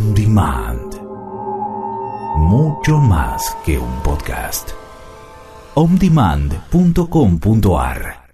[0.00, 0.94] On Demand.
[2.36, 4.70] Mucho más que un podcast.
[5.74, 8.29] ondemand.com.ar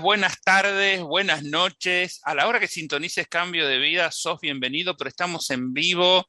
[0.00, 2.20] buenas tardes, buenas noches.
[2.24, 6.26] A la hora que sintonices Cambio de Vida, sos bienvenido, pero estamos en vivo.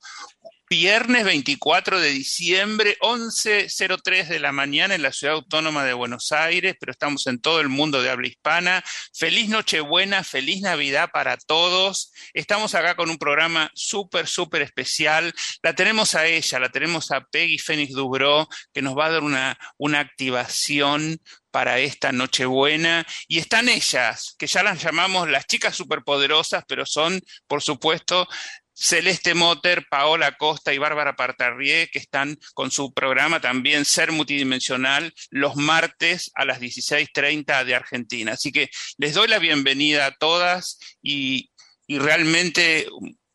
[0.70, 6.76] Viernes 24 de diciembre, 11.03 de la mañana en la ciudad autónoma de Buenos Aires,
[6.80, 8.84] pero estamos en todo el mundo de habla hispana.
[9.13, 12.11] Feliz Nochebuena, feliz Navidad para todos.
[12.34, 15.31] Estamos acá con un programa súper, súper especial.
[15.61, 19.23] La tenemos a ella, la tenemos a Peggy Fénix Dubró, que nos va a dar
[19.23, 21.22] una, una activación
[21.54, 23.06] para esta Nochebuena.
[23.28, 28.28] Y están ellas, que ya las llamamos las chicas superpoderosas, pero son, por supuesto,
[28.73, 35.14] Celeste Motter, Paola Costa y Bárbara Partarrié, que están con su programa también Ser Multidimensional
[35.30, 38.34] los martes a las 16.30 de Argentina.
[38.34, 41.52] Así que les doy la bienvenida a todas y,
[41.86, 42.88] y realmente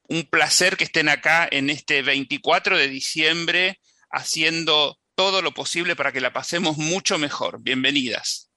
[0.09, 3.79] un placer que estén acá en este 24 de diciembre
[4.11, 7.59] haciendo todo lo posible para que la pasemos mucho mejor.
[7.61, 8.53] Bienvenidas.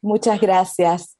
[0.00, 1.16] Muchas gracias.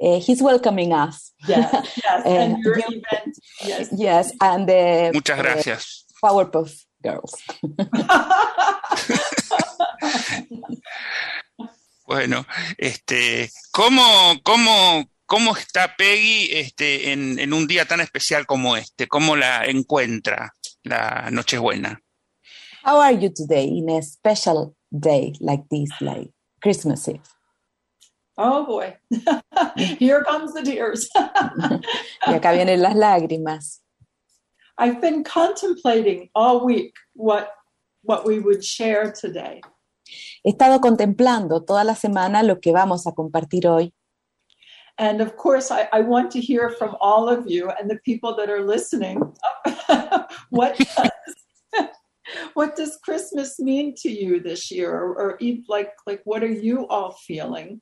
[0.00, 1.32] Uh, he's welcoming us.
[1.46, 3.88] Yes, yes, and your you- event, yes.
[3.96, 6.06] Yes, and the Muchas gracias.
[6.10, 7.36] uh, Powerpuff Girls.
[12.06, 12.44] Bueno,
[12.76, 19.06] este, ¿cómo, cómo, cómo está Peggy este, en, en un día tan especial como este?
[19.06, 22.02] ¿Cómo la encuentra la Nochebuena?
[22.82, 26.30] How are you today in a special day like this, like
[26.62, 27.20] Christmas Eve?
[28.40, 28.96] oh boy,
[29.98, 31.08] here comes the tears.
[32.26, 33.80] Y acá vienen las lágrimas.
[34.78, 37.52] I've been contemplating all week what
[38.02, 39.60] what we would share today.
[40.42, 43.92] He estado contemplando toda la semana lo que vamos a compartir hoy.
[44.98, 48.36] And of course, I, I want to hear from all of you and the people
[48.36, 49.20] that are listening.
[50.50, 51.88] what does,
[52.54, 56.86] what does Christmas mean to you this year, or, or like like what are you
[56.88, 57.80] all feeling?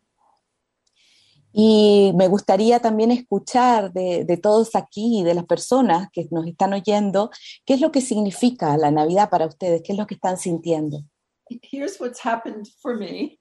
[1.52, 6.74] Y me gustaría también escuchar de, de todos aquí, de las personas que nos están
[6.74, 7.30] oyendo,
[7.64, 11.02] qué es lo que significa la Navidad para ustedes, qué es lo que están sintiendo.
[11.48, 13.40] Here's what's happened for me.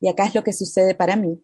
[0.00, 1.42] Y acá es lo que sucede para mí.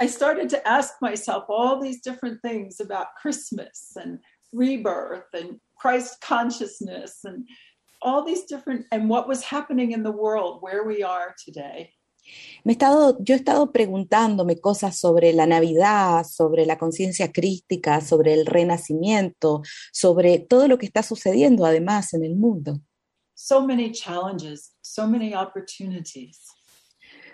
[0.00, 4.20] I started to ask myself all these different things about Christmas and
[4.52, 7.46] rebirth and Christ consciousness and
[8.02, 11.94] all these different and what was happening in the world where we are today.
[12.64, 18.00] Me he estado, yo he estado preguntándome cosas sobre la Navidad, sobre la conciencia crística,
[18.00, 19.62] sobre el renacimiento,
[19.92, 22.80] sobre todo lo que está sucediendo además en el mundo.
[23.34, 26.46] So many challenges, so many opportunities.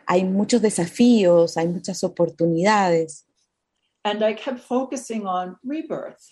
[0.06, 3.28] Hay muchos desafíos, hay muchas oportunidades
[4.04, 6.24] And I kept focusing on rebirth.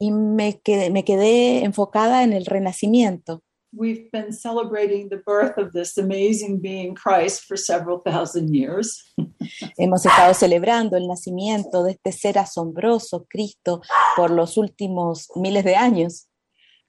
[0.00, 3.42] Y me quedé, me quedé enfocada en el renacimiento.
[3.72, 8.98] We've been celebrating the birth of this amazing being Christ for several thousand years.
[9.78, 13.80] Hemos estado celebrando el nacimiento de este ser asombroso, Cristo,
[14.16, 16.26] por los últimos miles de años.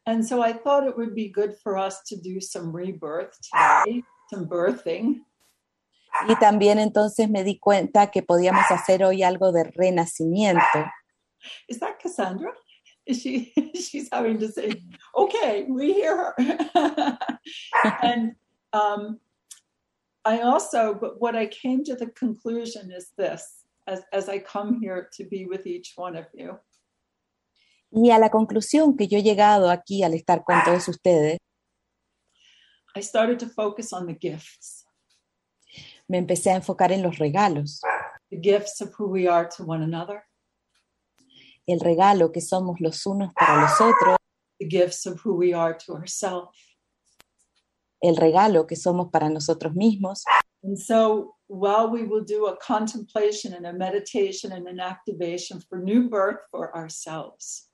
[0.07, 4.03] And so I thought it would be good for us to do some rebirth today,
[4.31, 5.23] some birthing.
[6.27, 10.91] Y también entonces me di cuenta que podíamos hacer hoy algo de renacimiento.
[11.67, 12.51] Is that Cassandra?
[13.11, 14.83] She she's having to say,
[15.17, 16.35] okay, we hear her.
[18.03, 18.33] and
[18.73, 19.19] um,
[20.23, 24.79] I also, but what I came to the conclusion is this as, as I come
[24.81, 26.59] here to be with each one of you.
[27.93, 31.37] Y a la conclusión que yo he llegado aquí al estar con todos ustedes,
[32.95, 34.85] I started to focus on the gifts,
[36.07, 37.81] me empecé a enfocar en los regalos,
[38.29, 40.23] the gifts of who we are to one another,
[41.67, 44.17] el regalo que somos los unos para los otros,
[44.59, 46.57] the gifts of who we are to ourselves.
[48.01, 50.23] el regalo que somos para nosotros mismos.
[50.63, 55.79] And so while we will do a contemplation and a meditation and an activation for
[55.79, 57.67] new birth for ourselves,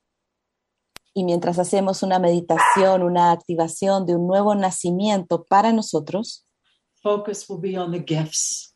[1.13, 6.45] Y mientras hacemos una meditación, una activación de un nuevo nacimiento para nosotros,
[7.01, 8.75] focus will be on the gifts.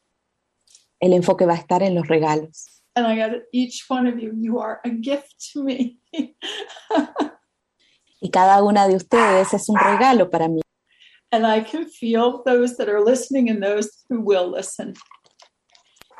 [0.99, 2.70] el enfoque va a estar en los regalos.
[2.95, 5.99] And I got each one of you, you are a gift to me.
[8.23, 10.61] Y cada una de ustedes es un regalo para mí.
[11.31, 14.93] and I can feel those that are listening and those who will listen.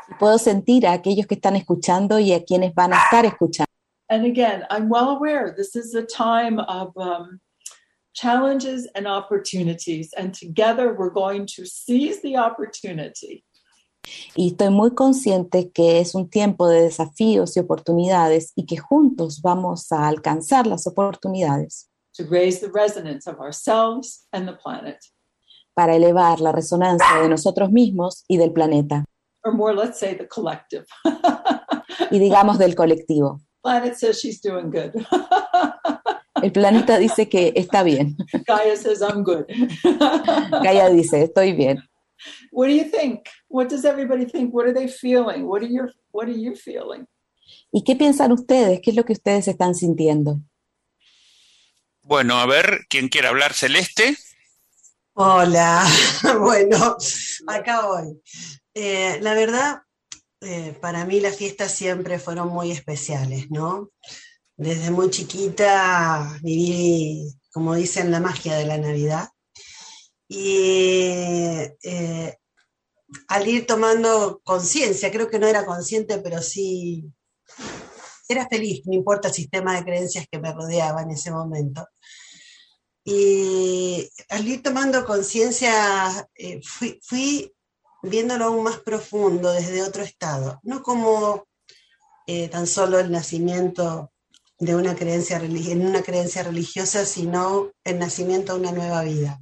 [0.09, 3.67] Y puedo sentir a aquellos que están escuchando y a quienes van a estar escuchando.
[4.09, 7.39] And again, I'm well aware this is a time of um,
[8.13, 13.45] challenges and opportunities, and together we're going to seize the opportunity
[14.35, 19.41] Y estoy muy consciente que es un tiempo de desafíos y oportunidades y que juntos
[19.41, 21.87] vamos a alcanzar las oportunidades
[22.17, 24.97] to raise the resonance of ourselves and the planet.
[25.73, 29.05] para elevar la resonancia de nosotros mismos y del planeta,
[29.43, 30.85] Or more, let's say the collective.
[32.11, 33.39] y digamos del colectivo.
[33.63, 34.91] planet says she's doing good.
[36.41, 38.17] El planeta dice que está bien.
[38.47, 39.45] Gaia says I'm good.
[40.63, 41.77] Gaia dice, estoy bien.
[42.51, 43.27] What do you think?
[43.47, 44.53] What does everybody think?
[44.53, 45.47] What are they feeling?
[45.47, 47.05] What are your what are you feeling?
[47.71, 48.79] ¿Y qué piensan ustedes?
[48.81, 50.39] ¿Qué es lo que ustedes están sintiendo?
[52.03, 53.53] Bueno, a ver, ¿quién quiere hablar?
[53.53, 54.17] Celeste.
[55.13, 55.85] Hola,
[56.39, 56.97] bueno,
[57.47, 58.21] acá voy.
[58.73, 59.81] Eh, la verdad,
[60.41, 63.89] eh, para mí las fiestas siempre fueron muy especiales, ¿no?
[64.57, 69.29] Desde muy chiquita viví, como dicen, la magia de la Navidad.
[70.33, 71.03] Y
[71.83, 72.37] eh,
[73.27, 77.03] al ir tomando conciencia, creo que no era consciente, pero sí
[78.29, 81.85] era feliz, no importa el sistema de creencias que me rodeaba en ese momento.
[83.03, 87.53] Y al ir tomando conciencia, eh, fui,
[88.01, 91.45] viéndolo aún más profundo, desde otro estado, no como
[92.25, 94.13] eh, tan solo el nacimiento
[94.59, 99.41] de una creencia en una creencia religiosa, sino el nacimiento de una nueva vida.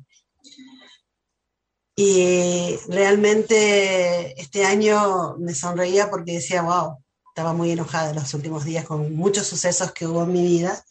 [2.01, 8.63] Y realmente este año me sonreía porque decía, wow, estaba muy enojada en los últimos
[8.63, 10.81] días con muchos sucesos que hubo en mi vida.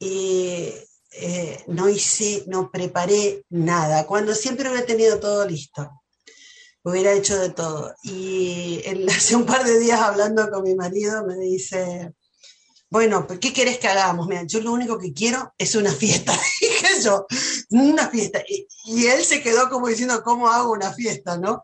[0.00, 0.72] Y
[1.12, 5.88] eh, no hice, no preparé nada, cuando siempre hubiera tenido todo listo.
[6.82, 7.94] Hubiera hecho de todo.
[8.02, 12.12] Y él, hace un par de días hablando con mi marido me dice,
[12.90, 14.26] bueno, ¿qué querés que hagamos?
[14.26, 16.36] Mira, yo lo único que quiero es una fiesta.
[17.02, 17.26] Yo,
[17.70, 18.42] una fiesta.
[18.46, 21.38] Y, él se quedó como diciendo, ¿cómo hago una fiesta?
[21.38, 21.60] ¿no?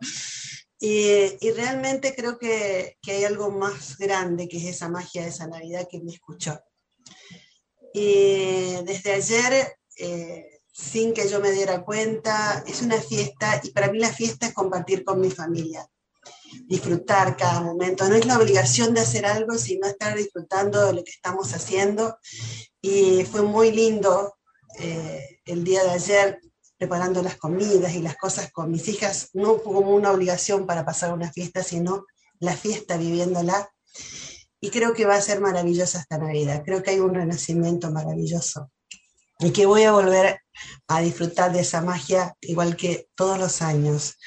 [0.79, 5.29] Y, y realmente creo que, que hay algo más grande que es esa magia de
[5.29, 6.59] esa Navidad que me escuchó.
[7.93, 13.91] Y desde ayer, eh, sin que yo me diera cuenta, es una fiesta y para
[13.91, 15.87] mí la fiesta es compartir con mi familia,
[16.67, 18.07] disfrutar cada momento.
[18.07, 22.17] No es la obligación de hacer algo, sino estar disfrutando de lo que estamos haciendo.
[22.81, 24.35] Y fue muy lindo
[24.79, 26.39] eh, el día de ayer
[26.77, 31.13] preparando las comidas y las cosas con mis hijas, no como una obligación para pasar
[31.13, 32.05] una fiesta, sino
[32.39, 33.69] la fiesta viviéndola
[34.61, 36.63] y creo que va a ser maravillosa esta Navidad.
[36.65, 38.71] Creo que hay un renacimiento maravilloso
[39.39, 40.41] y que voy a volver
[40.87, 44.17] a disfrutar de esa magia igual que todos los años.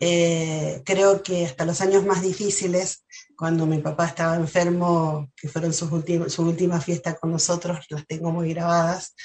[0.00, 3.04] Eh, creo que hasta los años más difíciles,
[3.42, 8.06] cuando mi papá estaba enfermo, que fueron sus últimos, su última fiesta con nosotros, las
[8.06, 9.16] tengo muy grabadas,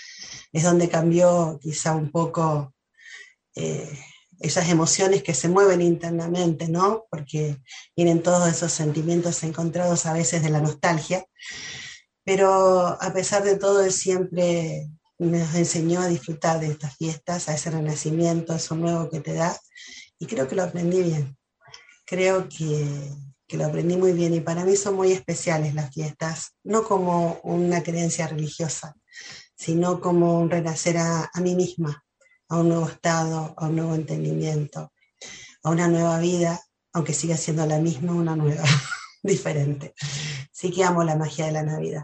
[0.51, 2.73] es donde cambió quizá un poco
[3.53, 3.95] eh,
[4.39, 7.05] esas emociones que se mueven internamente, ¿no?
[7.11, 7.57] Porque
[7.95, 11.23] vienen todos esos sentimientos encontrados a veces de la nostalgia,
[12.23, 17.53] pero a pesar de todo, él siempre nos enseñó a disfrutar de estas fiestas, a
[17.53, 19.55] ese renacimiento, a eso nuevo que te da,
[20.17, 21.38] y creo que lo aprendí bien.
[22.03, 23.13] Creo que,
[23.48, 27.39] que lo aprendí muy bien y para mí son muy especiales las fiestas, no como
[27.44, 28.96] una creencia religiosa,
[29.56, 32.04] sino como un renacer a, a mí misma,
[32.50, 34.92] a un nuevo estado, a un nuevo entendimiento,
[35.63, 36.60] a una nueva vida,
[36.94, 38.63] aunque siga siendo la misma, una nueva,
[39.24, 39.94] diferente.
[40.51, 42.04] Sí que amo la magia de la Navidad.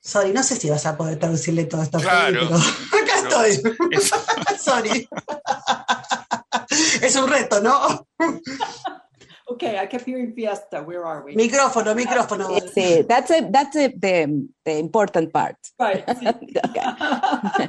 [0.00, 2.48] Sorry, no sé si vas a poder traducirle todo esto, Claro.
[2.48, 2.56] pero
[3.02, 3.42] acá No.
[3.44, 3.72] estoy.
[3.90, 4.16] Eso.
[4.58, 5.08] Sorry.
[7.02, 8.06] es un reto, ¿no?
[9.50, 10.82] Okay, I kept hearing fiesta.
[10.82, 11.34] Where are we?
[11.34, 12.46] Micrófono, micrófono.
[12.74, 15.56] Sí, that's, a- that's a- the, the important part.
[15.78, 16.04] Right.
[16.08, 17.68] Okay.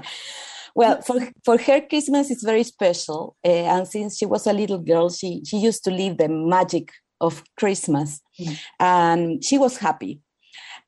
[0.75, 4.77] Well, for for her, Christmas is very special, uh, and since she was a little
[4.77, 8.57] girl, she she used to live the magic of Christmas, Mm.
[8.79, 10.19] and she was happy.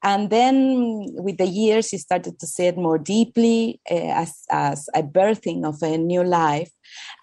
[0.03, 0.55] And then,
[1.25, 5.65] with the years, she started to see it more deeply uh, as as a birthing
[5.65, 6.71] of a new life.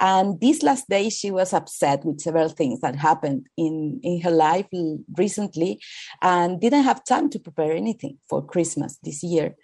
[0.00, 4.30] And this last day, she was upset with several things that happened in, in her
[4.30, 4.66] life
[5.16, 5.80] recently
[6.22, 9.56] and didn't have time to prepare anything for Christmas this year.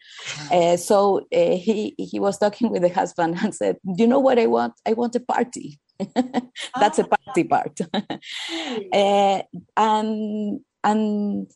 [0.51, 4.39] Uh, so uh, he, he was talking with the husband and said, You know what
[4.39, 4.75] I want?
[4.87, 5.79] I want a party.
[6.81, 7.81] That's a party part.
[7.95, 9.43] uh,
[9.77, 11.51] and, and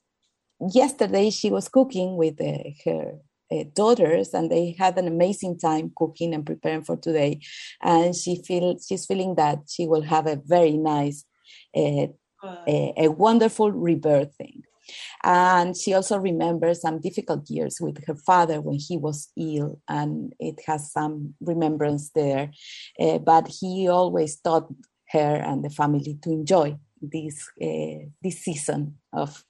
[0.60, 3.18] yesterday she was cooking with uh, her
[3.52, 7.40] uh, daughters and they had an amazing time cooking and preparing for today.
[7.82, 11.24] And she feels she's feeling that she will have a very nice
[11.76, 12.08] uh,
[12.66, 14.62] a, a, wonderful rebirthing.
[15.22, 20.32] And she also remembers some difficult years with her father when he was ill and
[20.38, 22.52] it has some remembrance there.
[22.98, 24.72] Uh, but he always taught
[25.10, 29.44] her and the family to enjoy this uh, this season of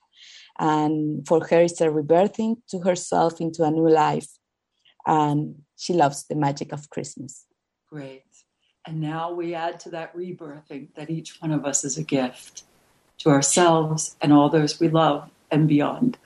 [0.59, 4.27] and for her, it's a rebirthing to herself into a new life.
[5.05, 7.45] And she loves the magic of Christmas.
[7.89, 8.23] Great.
[8.85, 12.63] And now we add to that rebirthing that each one of us is a gift
[13.19, 16.17] to ourselves and all those we love and beyond.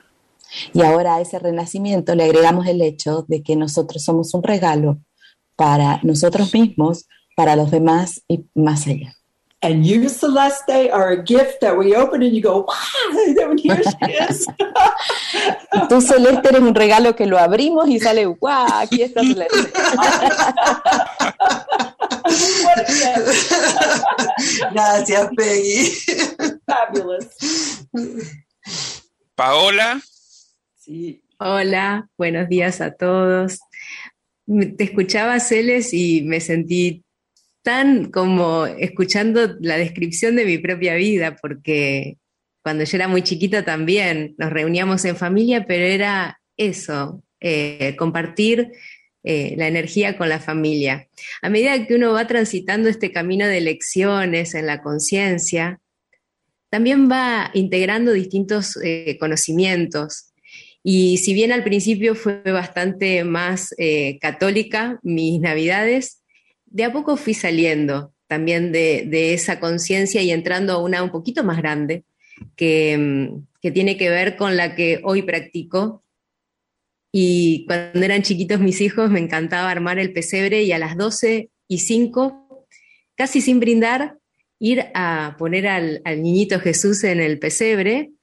[0.74, 5.00] Y ahora a ese renacimiento le agregamos el hecho de que nosotros somos un regalo
[5.56, 9.16] para nosotros mismos, para los demás y más allá.
[9.63, 14.12] And you, Celeste, are a gift that we open and you go, wow, here she
[14.12, 14.46] is.
[15.89, 19.55] Tú, Celeste, eres un regalo que lo abrimos y sale, wow, aquí está Celeste.
[24.74, 25.93] Gracias, Peggy.
[26.65, 27.27] Fabulous.
[29.36, 30.01] Paola.
[30.77, 31.24] Sí.
[31.39, 33.60] Hola, buenos días a todos.
[34.46, 37.05] Te escuchaba, Celes, y me sentí
[37.63, 42.17] tan como escuchando la descripción de mi propia vida, porque
[42.62, 48.72] cuando yo era muy chiquita también nos reuníamos en familia, pero era eso, eh, compartir
[49.24, 51.08] eh, la energía con la familia.
[51.41, 55.79] A medida que uno va transitando este camino de lecciones en la conciencia,
[56.70, 60.34] también va integrando distintos eh, conocimientos.
[60.84, 63.74] Y si bien al principio fue bastante más
[64.20, 66.23] católica mis navidades,
[66.74, 71.44] de a poco fui saliendo también de, esa conciencia y entrando a una un poquito
[71.44, 72.03] más grande,
[72.56, 76.03] que, mm, que, tiene que ver con la que hoy practico.
[77.12, 81.51] Y cuando eran chiquitos mis hijos me encantaba armar el pesebre y a las 12
[81.68, 82.68] y 5,
[83.15, 84.18] casi sin brindar,
[84.58, 88.13] ir a poner al, niñito Jesús en el pesebre.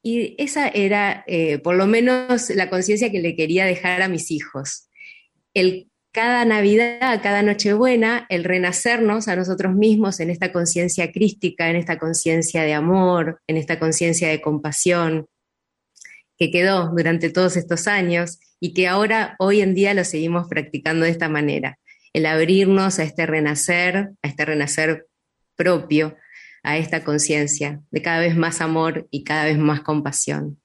[0.00, 4.30] Y esa era eh, por lo menos la conciencia que le quería dejar a mis
[4.30, 4.88] hijos.
[5.54, 11.76] El cada Navidad, cada Nochebuena, el renacernos a nosotros mismos en esta conciencia crística, en
[11.76, 15.26] esta conciencia de amor, en esta conciencia de compasión,
[16.36, 21.06] que quedó durante todos estos años y que ahora, hoy en día, lo seguimos practicando
[21.06, 21.78] de esta manera.
[22.12, 25.06] El abrirnos a este renacer, a este renacer
[25.56, 26.16] propio,
[26.62, 30.60] a esta conciencia de cada vez más amor y cada vez más compasión.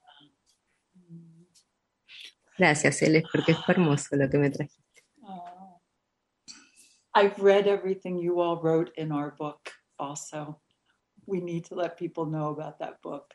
[2.58, 4.87] Gracias, Celes, porque es hermoso lo que me trajiste.
[7.18, 10.62] I've read everything you all wrote in our book also.
[11.26, 13.34] We need to let people know about that book.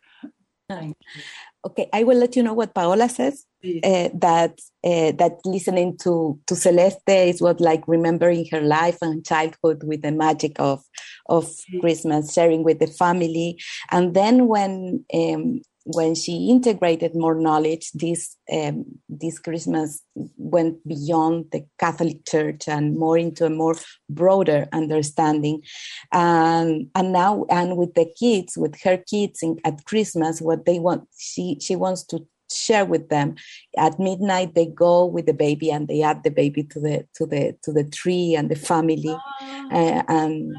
[1.66, 3.44] Okay, I will let you know what Paola says.
[3.84, 9.26] Uh, that uh, that listening to to Celeste is what like remembering her life and
[9.26, 10.80] childhood with the magic of
[11.26, 13.60] of Christmas, sharing with the family,
[13.90, 20.02] and then when um, when she integrated more knowledge, this um, this Christmas
[20.36, 23.76] went beyond the Catholic Church and more into a more
[24.08, 25.62] broader understanding.
[26.12, 30.78] And and now and with the kids, with her kids in, at Christmas, what they
[30.78, 33.34] want, she she wants to share with them.
[33.76, 37.26] At midnight they go with the baby and they add the baby to the to
[37.26, 39.08] the to the tree and the family.
[39.08, 40.54] Oh, uh, and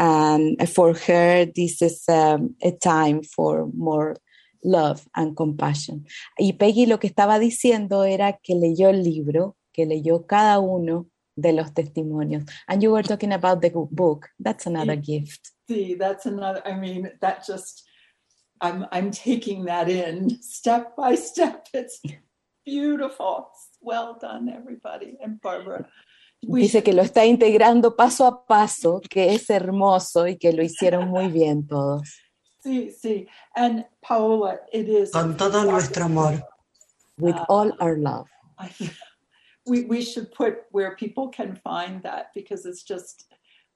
[0.00, 4.16] and for her this is um, a time for more
[4.64, 6.06] love and compassion.
[6.38, 11.06] Y Peggy lo que estaba diciendo era que leyó el libro, que leyó cada uno
[11.36, 12.44] de los testimonios.
[12.66, 14.28] And you were talking about the book.
[14.38, 15.52] That's another gift.
[15.68, 16.62] See, that's another.
[16.66, 17.84] I mean, that just
[18.60, 21.66] I'm I'm taking that in step by step.
[21.72, 22.00] It's
[22.64, 23.50] beautiful.
[23.80, 25.16] Well done, everybody.
[25.22, 25.88] And Barbara.
[26.42, 31.08] Dice que lo está integrando paso a paso, que es hermoso y que lo hicieron
[31.08, 32.02] muy bien todos.
[32.62, 33.26] Sí, sí.
[33.54, 35.10] And Paola, it is.
[35.12, 36.42] Con todo nuestro amor.
[37.18, 38.26] With uh, all our love.
[38.58, 38.70] I,
[39.66, 43.26] we, we should put where people can find that because it's just,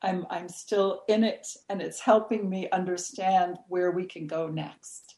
[0.03, 5.14] I'm, I'm still in it and it's helping me understand where we can go next.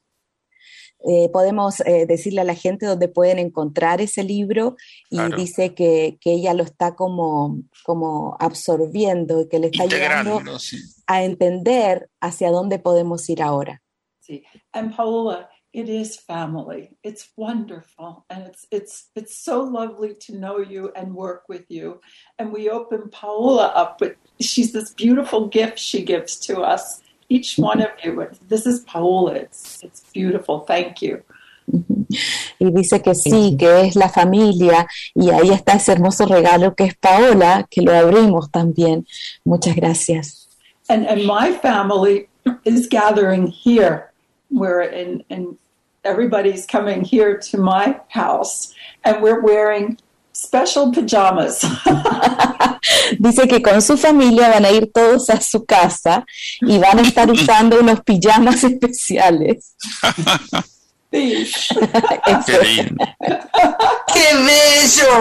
[1.04, 4.76] Eh, podemos eh, decirle a la gente dónde pueden encontrar ese libro
[5.10, 5.36] y Claro.
[5.36, 10.78] dice que, que ella lo está como, como absorbiendo y que le está ayudando sí.
[11.06, 13.82] a entender hacia dónde podemos ir ahora.
[14.20, 16.96] See, and Paola, it is family.
[17.04, 22.00] It's wonderful, and it's it's it's so lovely to know you and work with you.
[22.38, 27.58] And we open Paola up with she's this beautiful gift she gives to us, each
[27.58, 28.28] one of you.
[28.48, 29.34] This is Paola.
[29.34, 30.60] It's it's beautiful.
[30.60, 31.22] Thank you.
[32.58, 36.84] Y dice que sí, que es la familia y ahí está ese hermoso regalo que
[36.84, 39.06] es Paola, que lo abrimos también.
[39.44, 40.48] Muchas gracias.
[40.88, 42.28] And and my family
[42.64, 44.12] is gathering here.
[44.50, 45.58] We're in in
[46.04, 48.72] everybody's coming here to my house,
[49.04, 49.98] and we're wearing
[50.36, 51.60] special pajamas.
[53.18, 56.24] Dice que con su familia van a ir todos a su casa
[56.60, 59.74] y van a estar usando unos pijamas especiales.
[61.10, 61.46] Qué
[62.62, 63.04] lindo.
[64.12, 65.12] ¡Qué bello!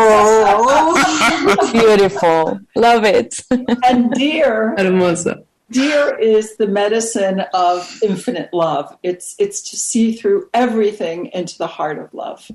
[1.71, 2.59] Beautiful.
[2.75, 3.35] Love it.
[3.83, 5.45] and dear Hermoso.
[5.71, 11.67] dear is the medicine of infinite love it's it's to see through everything into the
[11.67, 12.51] heart of love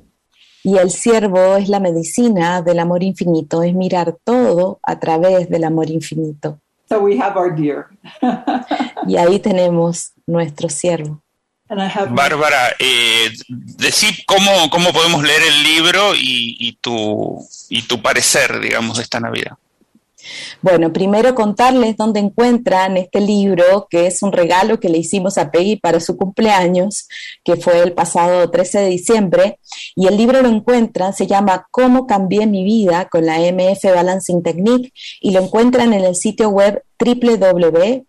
[0.62, 5.64] Y el siervo es la medicina del amor infinito, es mirar todo a través del
[5.64, 6.58] amor infinito.
[6.88, 7.86] so we have our dear
[9.06, 11.22] Y ahí tenemos nuestro siervo.
[11.68, 17.46] and i have Bárbara, eh, decí cómo, cómo podemos leer el libro y, y tu,
[17.68, 19.52] y tu parecer, digamos, de esta Navidad.
[20.62, 25.50] Bueno, primero contarles dónde encuentran este libro, que es un regalo que le hicimos a
[25.50, 27.08] Peggy para su cumpleaños,
[27.44, 29.58] que fue el pasado 13 de diciembre.
[29.96, 34.42] Y el libro lo encuentran, se llama Cómo cambié mi vida con la MF Balancing
[34.42, 38.04] Technique y lo encuentran en el sitio web www.emfgift,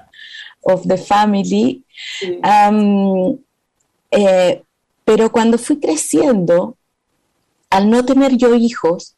[0.64, 1.84] of the family.
[2.20, 2.38] Sí.
[2.42, 3.38] Am,
[4.10, 4.62] eh,
[5.04, 6.76] pero cuando fui creciendo,
[7.70, 9.14] al no tener yo hijos,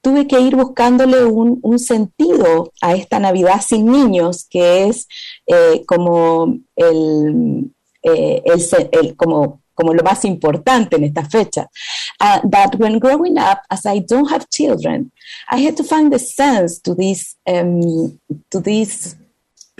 [0.00, 5.08] tuve que ir buscándole un, un sentido a esta Navidad sin niños, que es
[5.46, 7.70] eh, como, el,
[8.02, 8.60] eh, el
[8.92, 11.70] el- como, como lo más importante en esta fecha.
[12.20, 15.12] Uh, but when growing up, as I don't have children,
[15.48, 18.18] I had to find the sense to this, um,
[18.50, 19.14] to this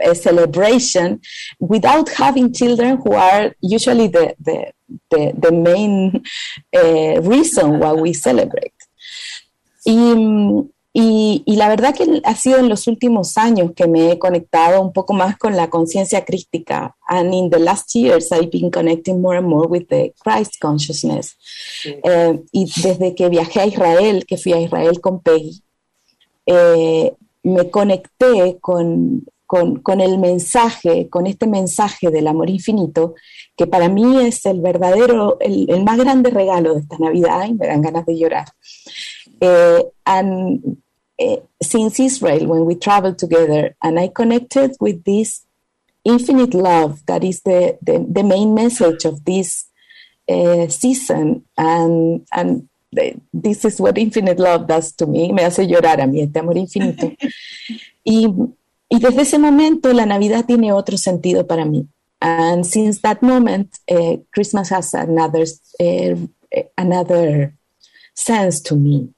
[0.04, 1.20] uh, celebration
[1.58, 4.72] without having children who are usually the, the,
[5.10, 6.22] the, the main
[6.76, 8.74] uh, reason why we celebrate.
[9.84, 10.62] Y,
[11.00, 14.82] y, y la verdad que ha sido en los últimos años que me he conectado
[14.82, 16.96] un poco más con la conciencia crística.
[17.06, 21.36] And in the last years I've been connecting more and more with the Christ consciousness.
[21.82, 21.94] Sí.
[22.02, 25.62] Eh, y desde que viajé a Israel, que fui a Israel con Peggy,
[26.46, 33.14] eh, me conecté con, con, con el mensaje, con este mensaje del amor infinito,
[33.56, 37.54] que para mí es el verdadero, el, el más grande regalo de esta Navidad y
[37.54, 38.48] me dan ganas de llorar.
[39.40, 40.78] Eh, and
[41.62, 45.44] since Israel, when we traveled together, and I connected with this
[46.04, 49.66] infinite love that is the, the, the main message of this
[50.28, 55.66] uh, season, and, and the- this is what infinite love does to me, me hace
[55.66, 57.12] llorar a mí, este amor infinito.
[58.04, 58.28] y,
[58.88, 61.86] y desde ese momento la Navidad tiene otro sentido para mí.
[62.20, 65.44] And since that moment, uh, Christmas has another,
[65.80, 66.16] uh,
[66.76, 67.54] another
[68.14, 69.10] sense to me.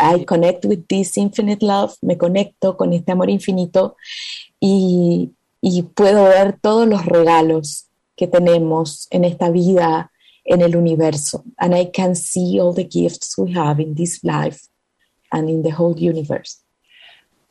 [0.00, 3.96] I connect with this infinite love, me conecto con este amor infinito
[4.58, 7.86] y, y puedo ver todos los regalos
[8.16, 10.10] que tenemos en esta vida
[10.44, 11.44] en el universo.
[11.58, 14.60] And I can see all the gifts we have in this life
[15.32, 16.62] and in the whole universe.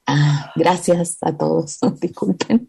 [0.07, 1.79] Ah, gracias a todos.
[2.01, 2.67] Disculpen.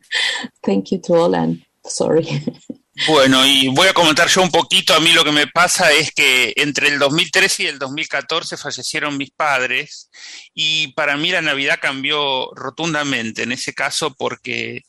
[0.63, 2.27] Thank you to all and sorry.
[3.07, 4.95] Bueno, y voy a comentar yo un poquito.
[4.95, 9.17] A mí lo que me pasa es que entre el 2013 y el 2014 fallecieron
[9.17, 10.11] mis padres
[10.55, 14.83] y para mí la Navidad cambió rotundamente en ese caso porque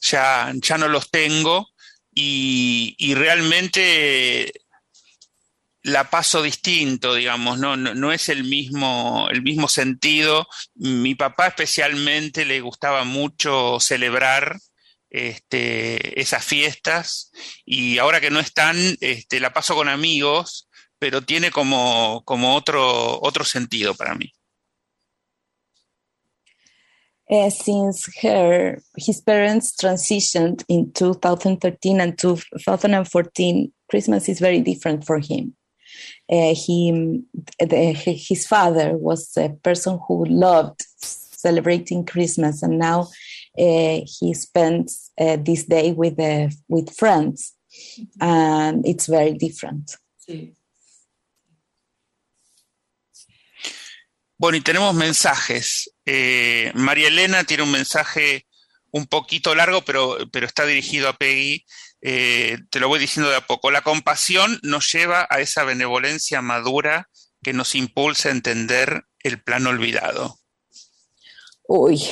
[0.00, 1.68] ya, ya no los tengo
[2.14, 4.52] y, y realmente
[5.82, 10.46] la paso distinto, digamos, no, no, no, es el mismo, el mismo sentido.
[10.74, 14.58] Mi papá especialmente le gustaba mucho celebrar
[15.10, 17.32] este, esas fiestas
[17.64, 20.68] y ahora que no están, este, la paso con amigos,
[20.98, 24.32] pero tiene como, como otro, otro sentido para mí.
[27.30, 35.20] Uh, since her his parents transitioned in 2013 and 2014 christmas is very different for
[35.20, 35.54] him
[36.28, 37.22] uh, he
[37.60, 43.06] the, his father was a person who loved celebrating christmas and now
[43.60, 46.18] he spends uh, this day with
[46.68, 47.54] with friends
[48.20, 49.96] and it's very different
[50.26, 50.54] Sí.
[54.40, 55.92] Bueno, y tenemos mensajes.
[56.06, 58.46] Eh, María Elena tiene un mensaje
[58.90, 61.66] un poquito largo, pero, pero está dirigido a Peggy.
[62.00, 63.70] Eh, te lo voy diciendo de a poco.
[63.70, 67.10] La compasión nos lleva a esa benevolencia madura
[67.42, 70.38] que nos impulsa a entender el plan olvidado.
[71.68, 72.08] uy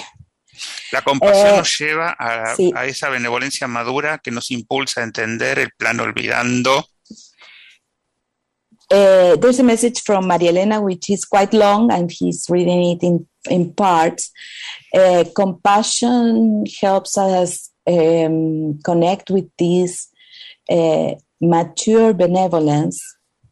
[0.92, 2.72] La compasión Eh, nos lleva a, sí.
[2.74, 6.84] a esa benevolencia madura que nos impulsa a entender el plan olvidando.
[8.90, 13.02] Uh, there's a message from Maria Elena, which is quite long, and he's reading it
[13.02, 14.32] in, in parts.
[14.94, 20.08] Uh, compassion helps us um, connect with this
[20.70, 22.98] uh, mature benevolence,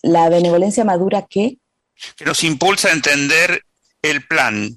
[0.02, 1.58] la benevolencia madura que
[2.16, 3.62] que nos impulsa a entender
[4.02, 4.76] el plan,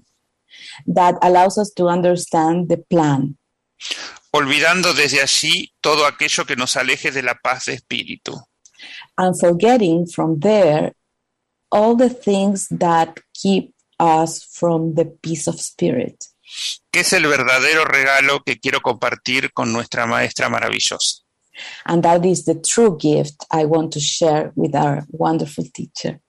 [0.86, 3.38] that allows us to understand the plan,
[4.32, 8.40] olvidando desde allí todo aquello que nos aleje de la paz de espíritu.
[9.18, 10.94] and forgetting from there
[11.72, 16.26] all the things that keep us from the peace of spirit.
[16.92, 21.22] que es el verdadero regalo que quiero compartir con nuestra maestra maravillosa.
[21.86, 26.22] And that is the true gift I want to share with our wonderful teacher.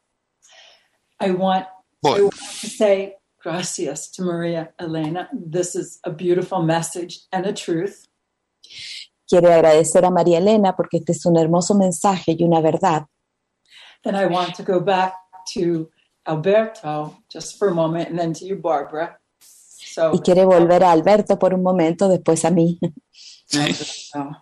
[1.20, 1.66] I want,
[2.04, 5.28] I want to say gracias to Maria Elena.
[5.32, 8.06] This is a beautiful message and a truth.
[9.28, 13.06] Quiero agradecer a María Elena porque este es un hermoso mensaje y una verdad.
[14.04, 15.14] Then I want to go back
[15.54, 15.90] to
[16.26, 19.18] Alberto just for a moment and then to you, Barbara.
[19.40, 22.78] So, Y quiere volver a Alberto por un momento, después a mí.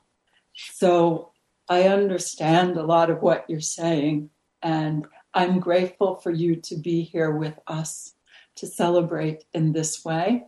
[0.75, 1.33] So
[1.69, 4.31] I understand a lot of what you're saying,
[4.63, 8.15] and I'm grateful for you to be here with us
[8.61, 10.47] to celebrate in this way.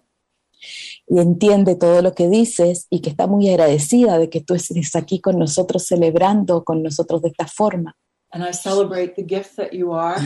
[1.06, 4.94] Y entiende todo lo que dices y que está muy agradecida de que tú estés
[4.94, 7.96] aquí con nosotros celebrando con nosotros de esta forma.
[8.30, 10.20] And I celebrate the gift that you are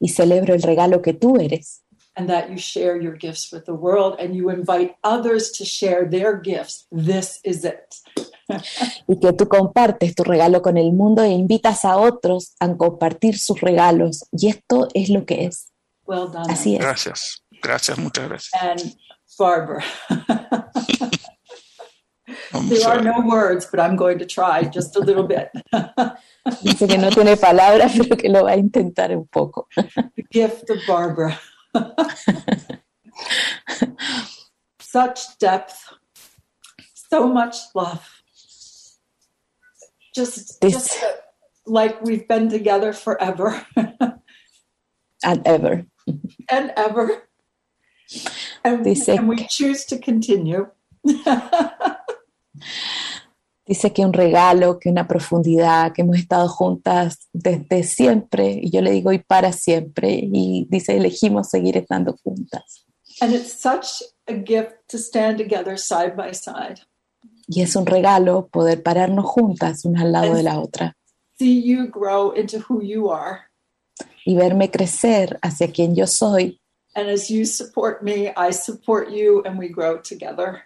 [0.00, 1.84] Y celebro el regalo que tú eres
[2.16, 6.08] and that you share your gifts with the world and you invite others to share
[6.08, 6.86] their gifts.
[6.90, 7.96] This is it.
[9.08, 13.38] y que tú compartes tu regalo con el mundo e invitas a otros a compartir
[13.38, 14.26] sus regalos.
[14.32, 15.72] Y esto es lo que es.
[16.06, 16.50] Well done.
[16.50, 16.80] Así es.
[16.80, 18.62] gracias, gracias, muchas gracias.
[18.62, 18.94] And
[19.38, 19.84] Barbara.
[22.52, 25.50] There a are no words, but I'm going to try just a little bit.
[26.62, 29.66] Dice que no tiene palabras, pero que lo va a intentar un poco.
[29.74, 31.38] the gift of Barbara.
[34.80, 35.92] Such depth,
[36.94, 38.08] so much love.
[40.14, 41.04] Just, This- just
[41.66, 43.66] like we've been together forever
[45.24, 45.86] And ever.
[46.48, 47.28] And ever.
[48.62, 50.66] And, Dice and we que- choose to continue.
[53.66, 58.82] Dice que un regalo, que una profundidad, que hemos estado juntas desde siempre, y yo
[58.82, 62.84] le digo y para siempre, y dice elegimos seguir estando juntas.
[63.20, 66.80] and it's such a gift to stand together side by side.
[67.46, 70.96] Y es un regalo poder pararnos juntas, una al lado de la otra,
[71.38, 73.50] See you grow into who you are.
[74.24, 76.60] Y verme crecer hacia quien yo soy,
[76.96, 80.62] And as you support me, I support you, and we grow together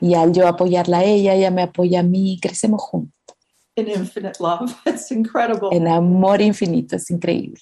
[0.00, 3.36] y al yo apoyarla a ella, ella me apoya a mí, y crecemos juntos,
[3.76, 4.74] in infinite love.
[4.86, 5.70] It's incredible.
[5.72, 7.60] en amor infinito, es increíble.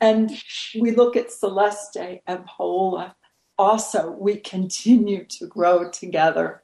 [0.00, 0.30] And
[0.80, 3.16] we look at Celeste and Paola.
[3.58, 6.62] Also, we continue to grow together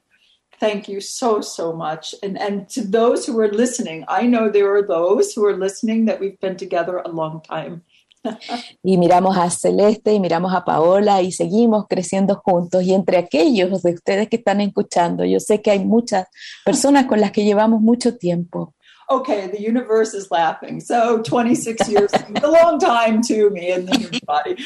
[0.61, 4.73] thank you so so much and and to those who are listening i know there
[4.73, 7.83] are those who are listening that we've been together a long time
[8.83, 12.83] Y miramos a Celeste y miramos a Paola y seguimos creciendo juntos.
[12.83, 16.29] Y entre aquellos de ustedes que están escuchando, yo sé que hay muchas
[16.65, 18.75] personas con las que llevamos mucho tiempo.
[19.11, 23.87] Okay the universe is laughing so 26 years seems a long time to me in
[23.87, 24.57] the human body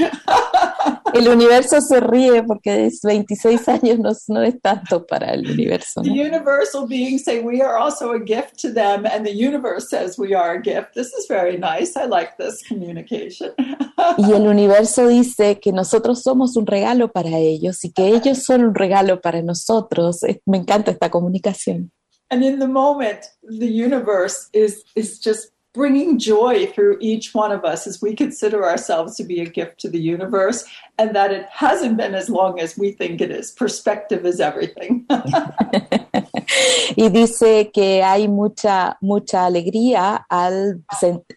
[1.14, 6.02] El universo se ríe porque es 26 años no, no es tanto para el universo.
[6.02, 10.18] the universal beings say we are also a gift to them and the universe says
[10.18, 13.52] we are a gift this is very nice i like this communication
[14.16, 18.64] Y el universo dice que nosotros somos un regalo para ellos y que ellos son
[18.64, 20.20] un regalo para nosotros.
[20.46, 21.92] Me encanta esta comunicación.
[22.30, 27.64] And in the moment the universe is is just bringing joy through each one of
[27.64, 30.64] us as we consider ourselves to be a gift to the universe
[30.98, 33.52] and that it hasn't been as long as we think it is.
[33.52, 35.06] Perspective is everything.
[36.96, 40.82] Y dice que hay mucha, mucha alegría al,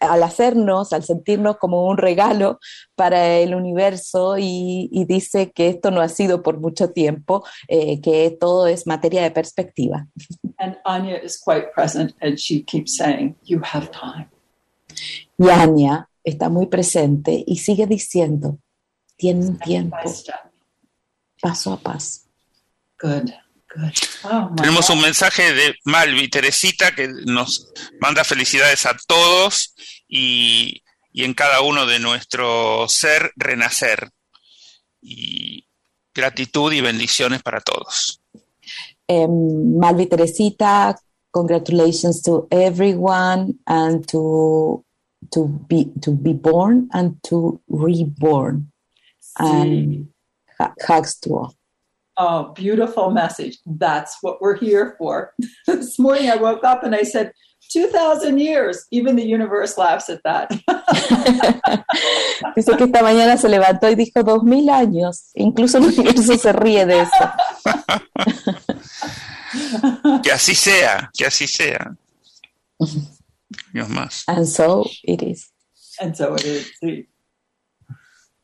[0.00, 2.58] al hacernos, al sentirnos como un regalo
[2.96, 8.00] para el universo y, y dice que esto no ha sido por mucho tiempo, eh,
[8.00, 10.08] que todo es materia de perspectiva.
[10.62, 14.31] and anya is quite present and she keeps saying you have time
[15.38, 18.58] Y Anya está muy presente y sigue diciendo,
[19.16, 19.96] tienen tiempo,
[21.40, 22.20] paso a paso.
[23.00, 23.30] good
[23.74, 23.92] good
[24.24, 24.96] oh Tenemos God.
[24.96, 29.74] un mensaje de Malvi, Teresita, que nos manda felicidades a todos
[30.08, 34.10] y, y en cada uno de nuestro ser renacer.
[35.00, 35.66] Y
[36.14, 38.20] gratitud y bendiciones para todos.
[39.08, 40.96] Um, Malvi Teresita,
[41.32, 44.84] congratulations to everyone and to
[45.32, 48.70] to be to be born and to reborn.
[49.38, 50.08] And
[50.58, 51.54] hu- hugs to all.
[52.18, 53.58] Oh, beautiful message.
[53.64, 55.32] That's what we're here for.
[55.66, 57.32] this morning I woke up and I said,
[57.72, 58.86] 2,000 years.
[58.90, 60.50] Even the universe laughs at that.
[62.54, 65.30] Dice que esta mañana se levantó y dijo dos mil años.
[65.34, 67.30] Incluso el universo se ríe de eso.
[70.22, 71.94] Que así sea, que así sea.
[73.72, 74.24] Dios más.
[74.26, 75.52] And so it is.
[76.00, 77.06] and so it is.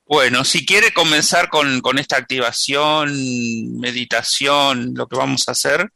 [0.06, 3.10] Bueno, si quiere comenzar con, con esta activación,
[3.78, 5.92] meditación, lo que vamos a hacer,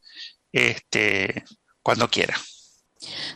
[0.52, 1.44] este,
[1.82, 2.36] cuando quiera.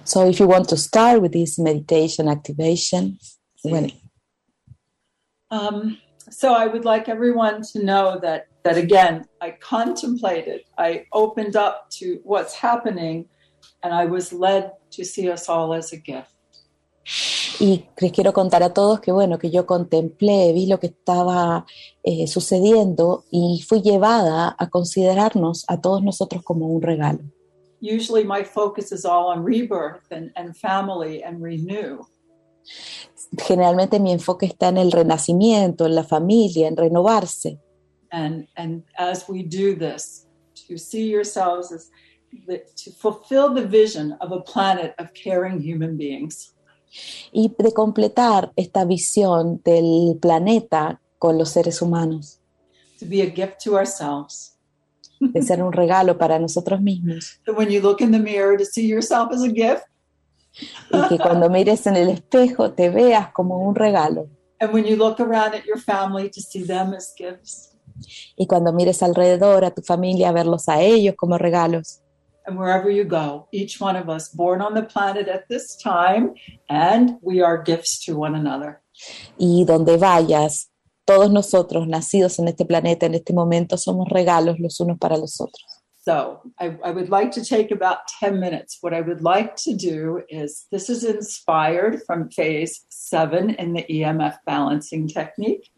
[0.05, 3.19] So if you want to start with this meditation activation,
[3.65, 3.89] bueno,
[5.49, 5.97] Um,
[6.31, 11.89] so I would like everyone to know that that again, I contemplated, I opened up
[11.99, 13.27] to what's happening,
[13.83, 16.33] and I was led to see us all as a gift.
[17.61, 21.67] y les quiero contar a todos que bueno, que yo contemplé, vi lo que estaba
[22.03, 27.21] eh, sucediendo y fui llevada a considerarnos a todos nosotros como un regalo.
[27.81, 32.05] Usually my focus is all on rebirth and, and family and renew.
[33.39, 37.59] Generalmente mi enfoque está en el renacimiento, en la familia, en renovarse.
[38.13, 40.27] and and as we do this
[40.69, 41.91] to see yourselves as
[42.47, 46.53] the, to fulfill the vision of a planet of caring human beings
[47.33, 52.41] y de completar esta visión del planeta con los seres humanos,
[52.99, 54.57] to be a gift to ourselves
[55.21, 57.41] de ser un regalo para nosotros mismos.
[57.45, 59.85] that when you look in the mirror to see yourself as a gift
[60.91, 64.29] Y que cuando mires en el espejo te veas como un regalo.
[64.59, 67.73] and when you look around at your family to see them as gifts
[68.37, 72.01] Y cuando mires alrededor a tu familia, verlos a ellos como regalos.
[72.47, 76.33] and wherever you go each one of us born on the planet at this time
[76.69, 78.81] and we are gifts to one another
[79.37, 80.71] Y donde vayas,
[81.05, 85.39] todos nosotros nacidos en este planeta, en este momento, somos regalos los unos para los
[85.41, 85.76] otros.
[86.07, 88.79] So I, I would like to take about 10 minutes.
[88.81, 93.85] What I would like to do is this is inspired from phase seven in the
[93.91, 95.69] EMF balancing technique.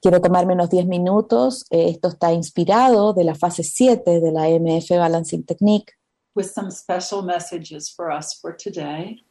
[0.00, 1.64] Quiero tomarme unos 10 minutos.
[1.70, 5.92] Esto está inspirado de la fase 7 de la MF Balancing Technique,
[6.36, 9.24] with some special messages for us for today.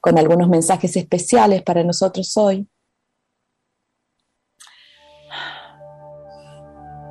[0.00, 2.68] con algunos mensajes especiales para nosotros hoy.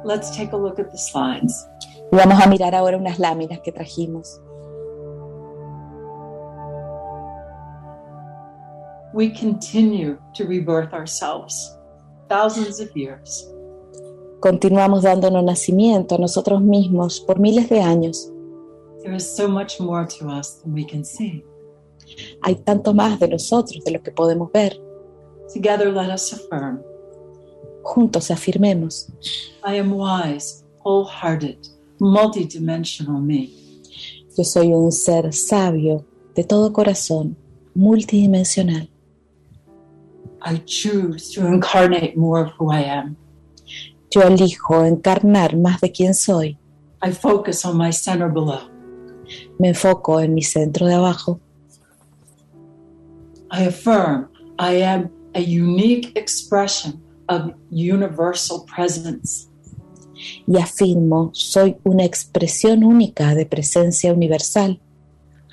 [0.05, 1.67] Let's take a look at the slides.
[2.11, 4.41] Y vamos a mirar ahora unas láminas que trajimos.
[9.13, 11.77] We continue to rebirth ourselves
[12.29, 13.49] thousands of years.
[14.39, 18.31] Continuamos dándonos nacimiento a nosotros mismos por miles de años.
[19.01, 21.43] There is so much more to us than we can see.
[22.43, 24.79] Hay tanto más de nosotros de lo que podemos ver.
[25.53, 26.83] Together, let us affirm
[27.83, 29.09] Juntos afirmemos.
[29.63, 31.57] I am wise, wholehearted,
[31.99, 33.49] multidimensional me.
[34.37, 36.05] Yo soy un ser sabio
[36.35, 37.35] de todo corazón,
[37.73, 38.89] multidimensional.
[40.41, 43.17] I choose to incarnate more of who I am.
[44.11, 46.57] Yo elijo encarnar más de quien soy.
[47.01, 48.69] I focus on my center below.
[49.59, 51.39] Me enfoco en mi centro de abajo.
[53.51, 54.29] I affirm
[54.59, 59.46] I am a unique expression of universal presence.
[60.45, 64.79] Y afirmo, soy una expresión única de presencia universal.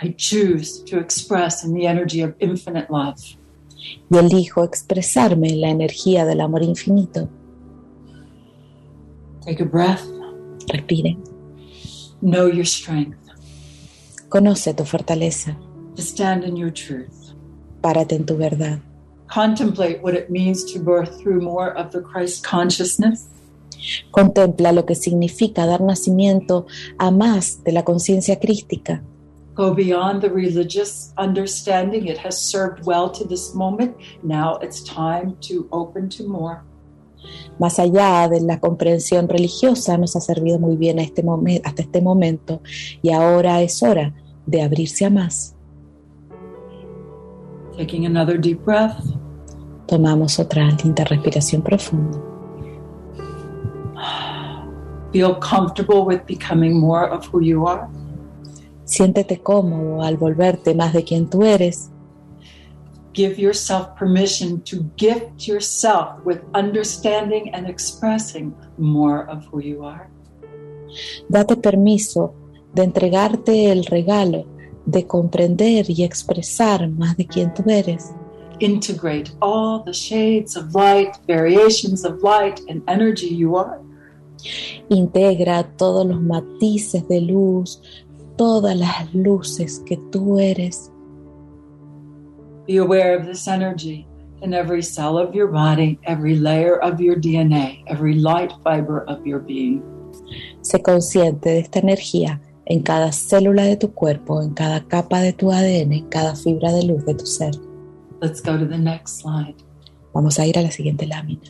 [0.03, 3.16] I choose to express in the energy of infinite love.
[4.11, 7.29] Y elijo expresarme en la energía del amor infinito.
[9.44, 10.03] Take a breath.
[10.68, 11.16] Respire.
[12.20, 13.18] Know your strength.
[14.29, 15.57] Conoce tu fortaleza.
[15.96, 17.35] To stand in your truth.
[17.83, 18.81] Párate en tu verdad.
[19.29, 23.27] Contemplate what it means to birth through more of the Christ consciousness.
[24.11, 26.66] Contempla lo que significa dar nacimiento
[26.99, 29.03] a más de la conciencia crística.
[29.55, 32.09] Go beyond the religious understanding.
[32.09, 33.94] It has served well to this moment.
[34.23, 36.59] Now it's time to open to more.
[37.59, 41.83] Más allá de la comprensión religiosa, nos ha servido muy bien a este momen- hasta
[41.83, 42.61] este momento
[43.01, 44.12] y ahora es hora
[44.44, 45.55] de abrirse a más.
[47.77, 48.99] Taking another deep breath.
[49.87, 52.20] Tomamos otra linda respiración profunda.
[55.14, 57.88] Feel comfortable with becoming more of who you are.
[58.85, 61.92] Siéntete cómodo al volverte más de quien tú eres.
[63.12, 70.11] Give yourself permission to gift yourself with understanding and expressing more of who you are.
[71.29, 72.35] Date permiso
[72.74, 74.46] de entregarte el regalo
[74.85, 78.12] de comprender y expresar más de quien tú eres.
[78.59, 83.81] Integrate all the shades of light, variations of light, and energy you are.
[84.88, 87.80] Integra todos los matices de luz,
[88.37, 90.90] todas las luces que tú eres.
[92.66, 94.07] Be aware of this energy
[94.42, 99.24] in every cell of your body, every layer of your DNA, every light fiber of
[99.26, 99.83] your being.
[100.61, 105.33] Sé consciente de esta energía en cada célula de tu cuerpo, en cada capa de
[105.33, 107.54] tu ADN, en cada fibra de luz de tu ser.
[108.20, 109.57] Let's go to the next slide.
[110.14, 111.42] Vamos a ir a la siguiente lámina.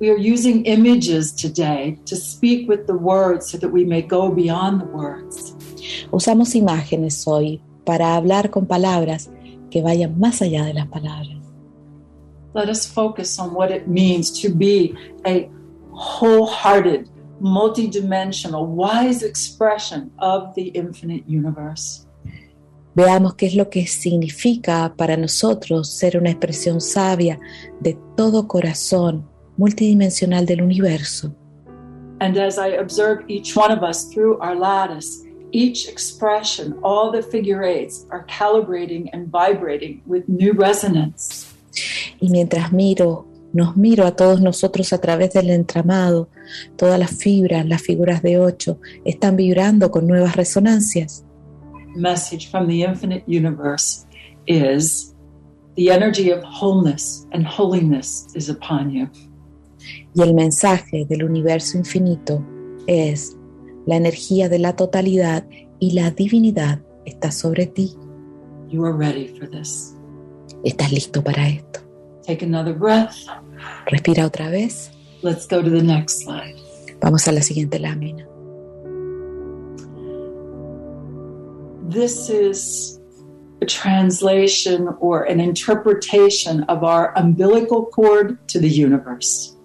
[0.00, 4.30] We are using images today to speak with the words so that we may go
[4.30, 5.56] beyond the words.
[6.12, 9.28] Usamos imágenes hoy para hablar con palabras
[9.72, 11.42] que vayan más allá de las palabras.
[12.54, 14.94] Let us focus on what it means to be
[15.26, 15.50] a
[15.90, 17.10] wholehearted,
[17.42, 22.06] multidimensional, wise expression of the infinite universe.
[22.94, 27.40] Veamos qué es lo que significa para nosotros ser una expresión sabia
[27.80, 31.34] de todo corazón multidimensional del universo.
[32.20, 37.22] And as I observe each one of us through our lattice, each expression, all the
[37.22, 41.46] figure eights are calibrating and vibrating with new resonance.
[42.20, 46.28] Y mientras miro, nos miro a todos nosotros a través del entramado,
[46.76, 51.24] todas las fibras, las figuras de ocho, están vibrando con nuevas resonancias.
[51.94, 54.06] Message from the infinite universe
[54.46, 55.14] is
[55.76, 59.08] the energy of wholeness and holiness is upon you.
[60.14, 62.44] Y el mensaje del universo infinito
[62.86, 63.36] es,
[63.86, 65.46] la energía de la totalidad
[65.78, 67.96] y la divinidad está sobre ti.
[68.68, 69.94] You are ready for this.
[70.64, 71.80] ¿Estás listo para esto?
[72.26, 73.14] Take another breath.
[73.86, 74.90] Respira otra vez.
[75.22, 76.54] Let's go to the next slide.
[77.00, 78.26] Vamos a la siguiente lámina.
[81.88, 83.00] This is
[83.62, 89.56] a translation or an interpretation of our umbilical cord to the universe.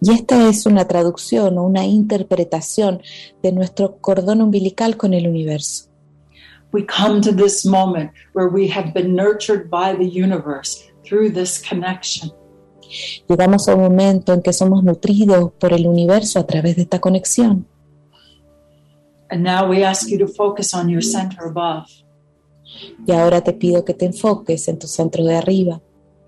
[0.00, 3.02] Y esta es una traducción o una interpretación
[3.42, 5.90] de nuestro cordón umbilical con el universo.
[6.72, 11.58] We come to this moment where we have been nurtured by the universe through this
[11.58, 12.32] connection.
[13.28, 17.00] Llegamos a un momento en que somos nutridos por el universo a través de esta
[17.00, 17.66] conexión.
[19.30, 21.86] And now we ask you to focus on your center above.
[23.06, 25.80] Y ahora te pido que te enfoques en tu centro de arriba.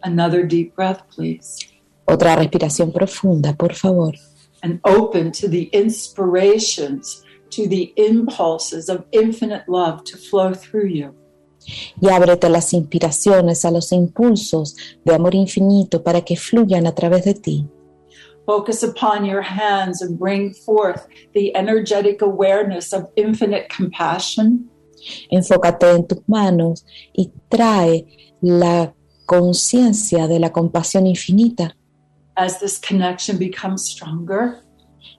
[0.02, 1.59] Another deep breath, please.
[2.09, 4.14] Otra respiración profunda, por favor.
[4.62, 11.14] And open to the inspirations, to the impulses of infinite love to flow through you.
[12.01, 16.94] Y ábrete a las inspiraciones, a los impulsos de amor infinito para que fluyan a
[16.94, 17.66] través de ti.
[18.47, 24.71] Focus upon your hands and bring forth the energetic awareness of infinite compassion,
[25.31, 28.07] Enfócate en tus manos y trae
[28.41, 28.95] la
[29.26, 31.76] conciencia de la compasión infinita.
[32.39, 34.62] As this connection becomes stronger.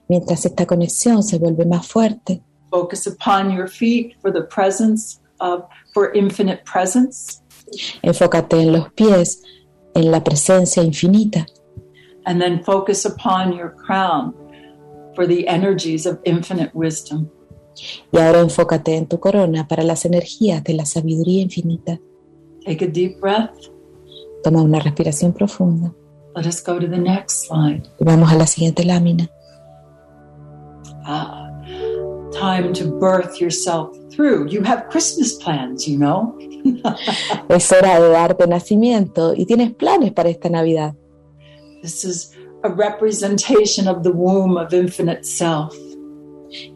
[0.08, 5.64] Mientras esta conexión se vuelve más fuerte, Focus upon your feet for the presence of,
[5.92, 7.42] for infinite presence.
[8.02, 9.42] enfócate en los pies,
[9.94, 11.46] en la presencia infinita.
[12.26, 14.34] And then focus upon your crown
[15.14, 17.28] for the energies of infinite wisdom.
[18.12, 21.98] Y ahora enfócate en tu corona para las energías de la sabiduría infinita.
[22.64, 23.70] Take a deep breath.
[24.44, 25.92] Toma una respiración profunda
[26.40, 27.82] Let us go to the next slide.
[27.98, 29.28] vamos a la siguiente lámina.
[31.04, 31.50] Ah,
[32.32, 34.48] time to birth yourself through.
[34.48, 36.34] You have Christmas plans, you know.
[37.50, 40.94] Es hora de darte nacimiento y tienes planes para esta Navidad.
[41.82, 45.76] This is a representation of the womb of infinite self.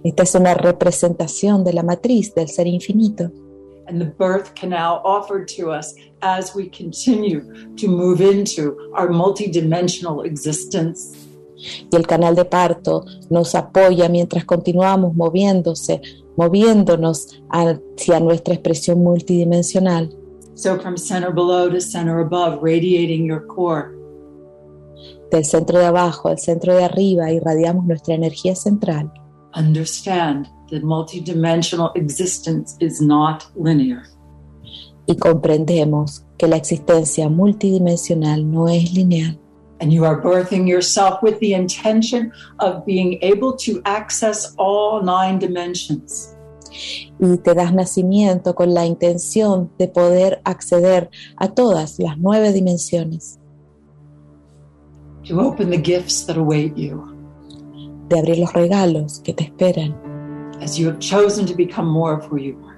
[0.04, 3.32] Esta es una representación de la matriz del ser infinito
[3.86, 10.24] and the birth canal offered to us as we continue to move into our multidimensional
[10.24, 11.16] existence.
[11.90, 16.02] y el canal de parto nos apoya mientras continuamos moviéndose,
[16.36, 20.10] moviéndonos hacia nuestra expresión multidimensional.
[20.54, 23.92] So, from center below to center above, radiating your core,
[25.30, 29.10] Del centro de abajo al centro de arriba irradiamos nuestra energía central
[29.54, 34.02] understand that multidimensional existence is not linear.
[35.06, 39.38] y comprendemos que la existencia multidimensional no es lineal.
[39.80, 45.38] And you are birthing yourself with the intention of being able to access all nine
[45.38, 46.34] dimensions.
[47.20, 53.38] Y te das nacimiento con la intención de poder acceder a todas las nueve dimensiones,
[55.24, 57.02] to open the gifts that await you
[58.08, 60.03] de abrir los regalos que te esperan
[60.60, 62.74] as you have chosen to become more of who you are.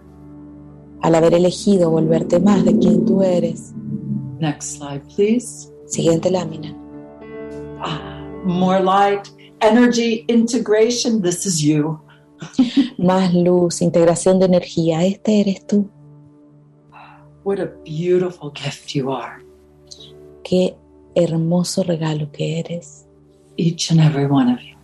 [1.03, 3.73] al haber elegido volverte más de quien tú eres.
[4.41, 5.71] Next slide, please.
[5.87, 6.75] Siguiente lámina.
[7.81, 9.29] Ah, more light,
[9.61, 11.23] energy, integration.
[11.23, 12.01] This is you.
[12.99, 15.05] Más luz, integración de energía.
[15.05, 15.89] Este eres tú.
[17.45, 19.43] What a beautiful gift you are,
[20.43, 20.77] Qué
[21.15, 23.05] hermoso regalo que eres.
[23.57, 24.77] each and every one of you.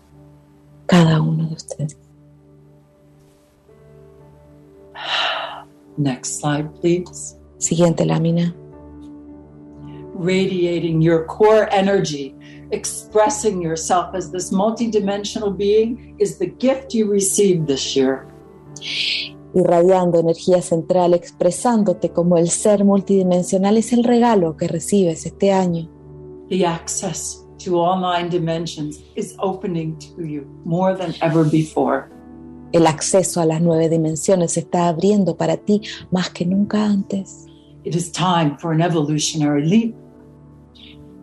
[0.87, 1.97] Cada uno de ustedes.
[5.99, 7.37] Next slide, please.
[7.59, 8.55] Siguiente lámina.
[10.15, 12.35] Radiating your core energy,
[12.71, 18.27] expressing yourself as this multidimensional being is the gift you received this year.
[19.55, 25.91] Irradiando energía central, expresándote como el ser multidimensional es el regalo que recibes este año.
[26.49, 32.11] The access to all nine dimensions is opening to you more than ever before.
[32.73, 37.47] El acceso a las nueve dimensiones se está abriendo para ti más que nunca antes.
[37.85, 39.95] It is time for an evolutionary leap.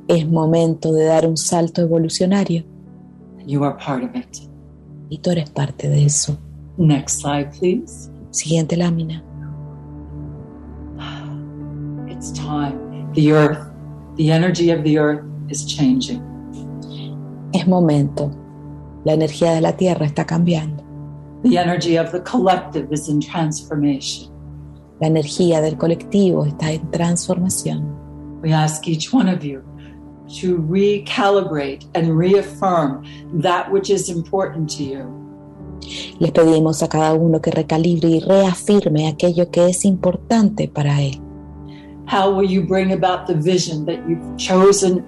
[0.07, 2.63] Es momento de dar un salto evolucionario
[3.45, 4.49] You are part of it.
[5.09, 6.37] y tú eres parte de eso.
[6.77, 8.09] Next slide, please.
[8.31, 9.23] Siguiente lámina.
[12.09, 12.77] It's time.
[13.13, 13.59] The earth,
[14.17, 16.21] the energy of the earth is changing.
[17.53, 18.29] Es momento.
[19.05, 20.83] La energía de la Tierra está cambiando.
[21.43, 24.29] The energy of the collective is in transformation.
[24.99, 27.95] La energía del colectivo está en transformación.
[28.41, 29.63] We ask each one of you
[30.41, 33.05] to recalibrate and reaffirm
[33.41, 35.19] that which is important to you.
[36.19, 41.21] Les pedimos a cada uno que recalibre y reafirme aquello que es importante para él.
[42.05, 45.05] How will you bring about the vision that you've chosen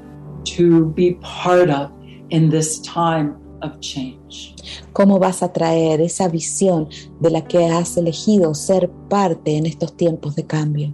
[0.56, 1.92] to be part of
[2.30, 4.56] in this time of change?
[4.94, 6.88] ¿Cómo vas a traer esa visión
[7.20, 10.94] de la que has elegido ser parte en estos tiempos de cambio?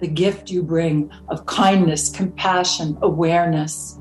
[0.00, 3.98] The gift you bring of kindness, compassion, awareness.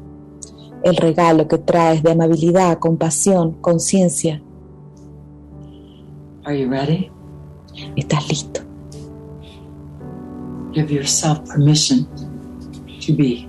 [0.83, 4.41] El regalo que traes de amabilidad, compasión, conciencia.
[6.43, 7.11] Are you ready?
[7.95, 8.61] ¿Estás listo?
[10.73, 12.07] Give yourself permission
[13.05, 13.47] to be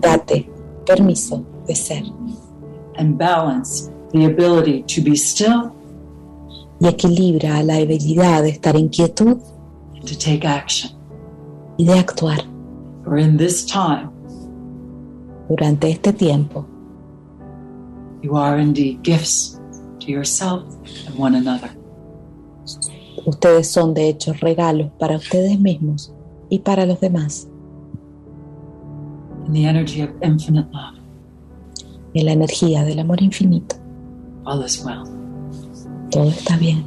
[0.00, 0.50] Date
[0.84, 2.02] permiso de ser
[2.96, 5.72] and balance the ability to be still
[6.80, 9.38] y equilibra la habilidad de estar en quietud
[9.94, 10.90] and to take action.
[11.78, 12.40] y de actuar.
[13.04, 14.10] For in this time,
[15.48, 16.64] Durante este tiempo,
[18.22, 19.60] you are indeed gifts
[20.00, 20.62] to yourself
[21.06, 21.70] and one another.
[23.26, 26.12] ustedes son de hecho regalos para ustedes mismos
[26.48, 27.48] y para los demás.
[29.46, 30.98] In the energy of infinite love,
[32.14, 33.76] En la energía del amor infinito,
[34.44, 35.04] all is well.
[36.10, 36.84] todo está bien.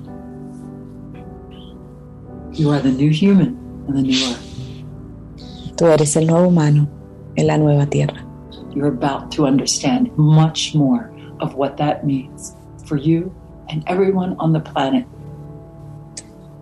[2.53, 3.57] You are the new human
[3.87, 5.75] in the new earth.
[5.75, 6.87] Tú eres el nuevo humano
[7.35, 8.25] en la nueva tierra.
[8.73, 12.55] You're about to understand much more of what that means
[12.85, 13.31] for you
[13.69, 15.05] and everyone on the planet.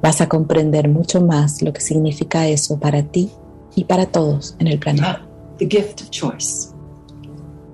[0.01, 3.31] Vas a comprender mucho más lo que significa eso para ti
[3.75, 5.05] y para todos en el planeta.
[5.05, 5.21] have
[5.57, 6.72] the gift of choice.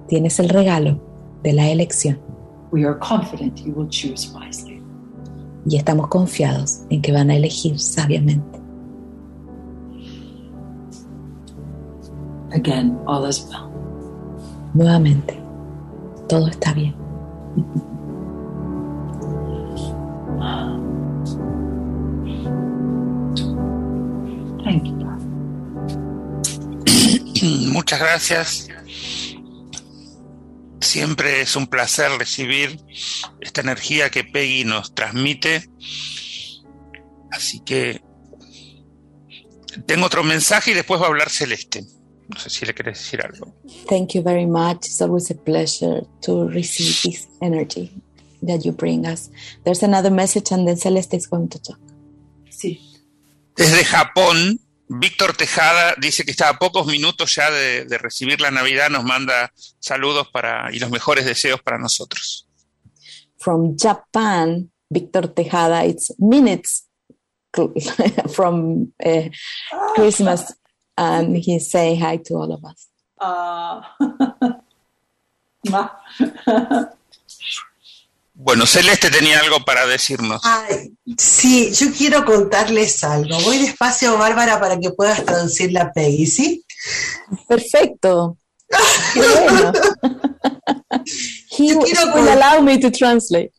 [0.09, 0.99] Tienes el regalo
[1.43, 2.19] de la elección
[2.71, 4.81] We are confident you will choose wisely.
[5.65, 8.59] y estamos confiados en que van a elegir sabiamente.
[12.51, 13.69] Again, all is well.
[14.73, 15.39] Nuevamente,
[16.27, 16.95] todo está bien.
[24.63, 24.99] Thank you.
[27.71, 28.67] Muchas gracias.
[30.81, 32.79] Siempre es un placer recibir
[33.41, 35.69] esta energía que Peggy nos transmite.
[37.31, 38.01] Así que
[39.85, 41.83] tengo otro mensaje y después va a hablar Celeste.
[42.27, 43.55] No sé si le querés decir algo.
[43.87, 44.85] Thank you very much.
[44.85, 47.91] It's always a pleasure to receive this energy
[48.43, 49.31] that you bring us.
[49.63, 51.79] There's another message, and then Celeste is going to talk.
[52.49, 52.79] Sí.
[53.55, 54.59] Desde Japón,
[54.89, 58.89] Víctor Tejada dice que está a pocos minutos ya de, de recibir la Navidad.
[58.89, 62.47] Nos manda saludos para, y los mejores deseos para nosotros.
[63.37, 66.87] From Japan, Victor Tejada, it's minutes
[68.33, 69.29] from uh,
[69.95, 70.53] Christmas,
[70.97, 72.87] and he's saying hi to all of us.
[75.71, 75.89] Uh,
[78.41, 80.39] Bueno, Celeste tenía algo para decirnos.
[80.45, 83.37] Ay, sí, yo quiero contarles algo.
[83.41, 86.65] Voy despacio, Bárbara, para que puedas traducir la Peggy, ¿sí?
[87.49, 88.37] Perfecto.
[89.13, 89.73] Qué bueno.
[91.49, 93.51] he, Yo quiero will allow me to translate.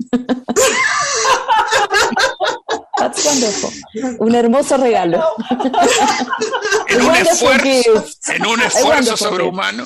[2.97, 3.71] That's wonderful.
[4.19, 5.23] Un hermoso regalo.
[6.89, 9.85] En un esfuerzo, en un esfuerzo sobrehumano.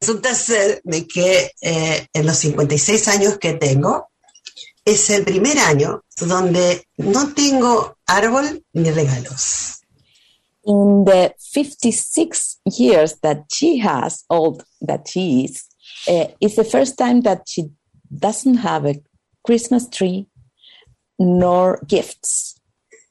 [0.00, 4.08] Res- Resulta ser de que eh, en los 56 años que tengo,
[4.84, 9.82] es el primer año donde no tengo árbol ni regalos.
[10.64, 15.66] In the 56 years that she has, old that she is,
[16.08, 17.70] uh, it's the first time that she
[18.10, 19.00] doesn't have a
[19.44, 20.26] Christmas tree
[21.18, 22.56] nor gifts.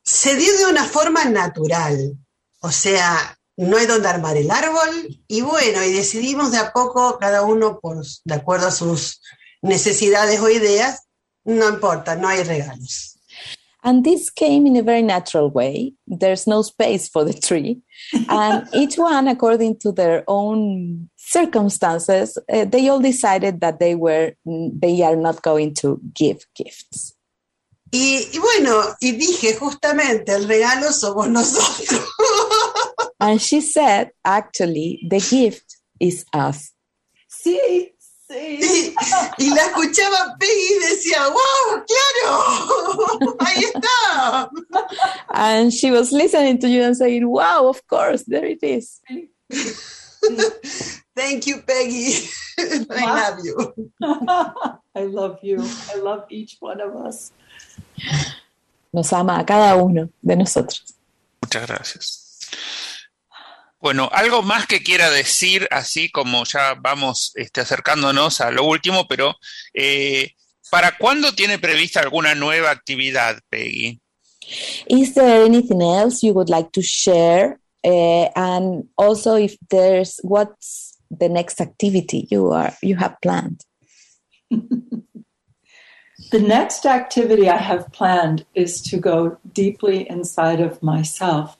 [0.04, 2.16] Se dio de una forma natural,
[2.62, 7.18] o sea, no hay donde armar el árbol y bueno, y decidimos de a poco,
[7.20, 9.22] cada uno por, de acuerdo a sus
[9.62, 11.08] necesidades o ideas,
[11.43, 13.16] no importa, no hay regalos.
[13.84, 15.93] And this came in a very natural way.
[16.08, 17.82] There's no space for the tree.
[18.28, 24.34] And each one, according to their own circumstances, uh, they all decided that they were
[24.45, 27.14] they are not going to give gifts.
[27.91, 32.01] Y, y bueno, y dije justamente, el regalo somos nosotros.
[33.20, 36.72] And she said, actually, the gift is us.
[37.28, 37.93] sí,
[38.30, 38.59] sí.
[38.61, 38.95] Y,
[39.39, 44.49] y la escuchaba Peggy y decía, wow, claro, ahí está.
[45.30, 49.01] And she was listening to you and saying, wow, of course, there it is.
[51.15, 52.30] Thank you, Peggy.
[52.59, 53.91] I love you.
[54.95, 55.63] I love you.
[55.93, 57.32] I love each one of us.
[58.93, 60.93] Nos ama a cada uno de nosotros.
[61.41, 62.28] Muchas gracias.
[63.80, 69.07] Bueno, algo más que quiera decir, así como ya vamos este, acercándonos a lo último,
[69.07, 69.36] pero
[69.73, 70.32] eh,
[70.71, 73.99] ¿para cuándo tiene prevista alguna nueva actividad, Peggy?
[74.88, 77.59] Is there anything else you would like to share?
[77.84, 83.61] Uh, and also, if there's what's the next activity you are you have planned?
[86.30, 91.55] The next activity I have planned is to go deeply inside of myself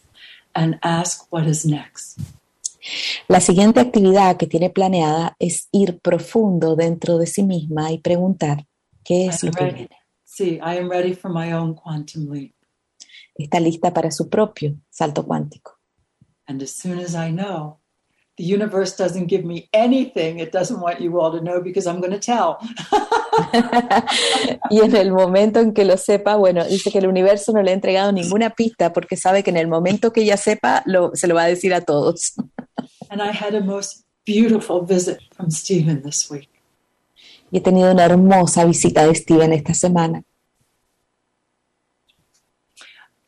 [0.58, 2.20] and ask what is next.
[3.28, 8.66] La siguiente actividad que tiene planeada es ir profundo dentro de sí misma y preguntar
[9.03, 9.76] qué es I'm lo que ready.
[9.76, 9.97] viene.
[10.64, 12.53] I am ready for my own quantum leap.
[13.36, 15.78] Está lista para su propio salto cuántico.
[16.47, 17.80] And as soon as I know,
[18.38, 22.00] the universe doesn't give me anything it doesn't want you all to know because I'm
[22.00, 22.60] going to tell.
[24.70, 27.72] y en el momento en que lo sepa, bueno, dice que el universo no le
[27.72, 31.28] ha entregado ninguna pista porque sabe que en el momento que ella sepa, lo, se
[31.28, 32.34] lo va a decir a todos.
[33.10, 36.50] And I had a most beautiful visit from Stephen this week.
[37.50, 40.24] Y he tenido una hermosa visita de Steven esta semana.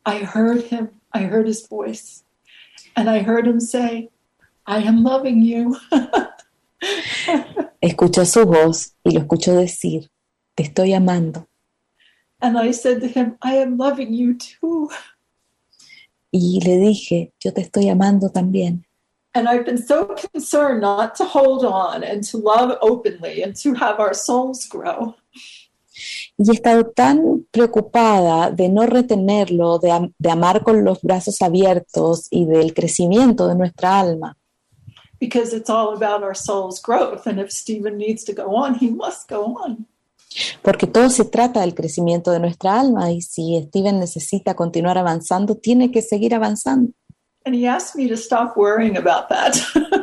[0.06, 2.24] I heard him, I heard his voice,
[2.96, 4.10] and I heard him say,
[4.70, 5.76] I am loving you.
[7.82, 10.12] Escuchó su voz y lo escuchó decir,
[10.56, 11.48] te estoy amando.
[12.42, 14.90] and I said to him, I am loving you too.
[16.32, 18.86] Y le dije, yo te estoy amando también.
[19.34, 23.74] And I've been so concerned not to hold on and to love openly and to
[23.74, 25.16] have our souls grow.
[26.38, 31.42] Y he estado tan preocupada de no retenerlo, de, am- de amar con los brazos
[31.42, 34.38] abiertos y del crecimiento de nuestra alma,
[35.20, 37.28] because it's all about our soul's growth.
[37.28, 39.86] And if Stephen needs to go on, he must go on.
[40.62, 45.56] porque todo se trata del crecimiento de nuestra alma y si Steven necesita continuar avanzando,
[45.56, 46.94] tiene que seguir avanzando.
[47.46, 49.56] And he asked me to stop worrying about that.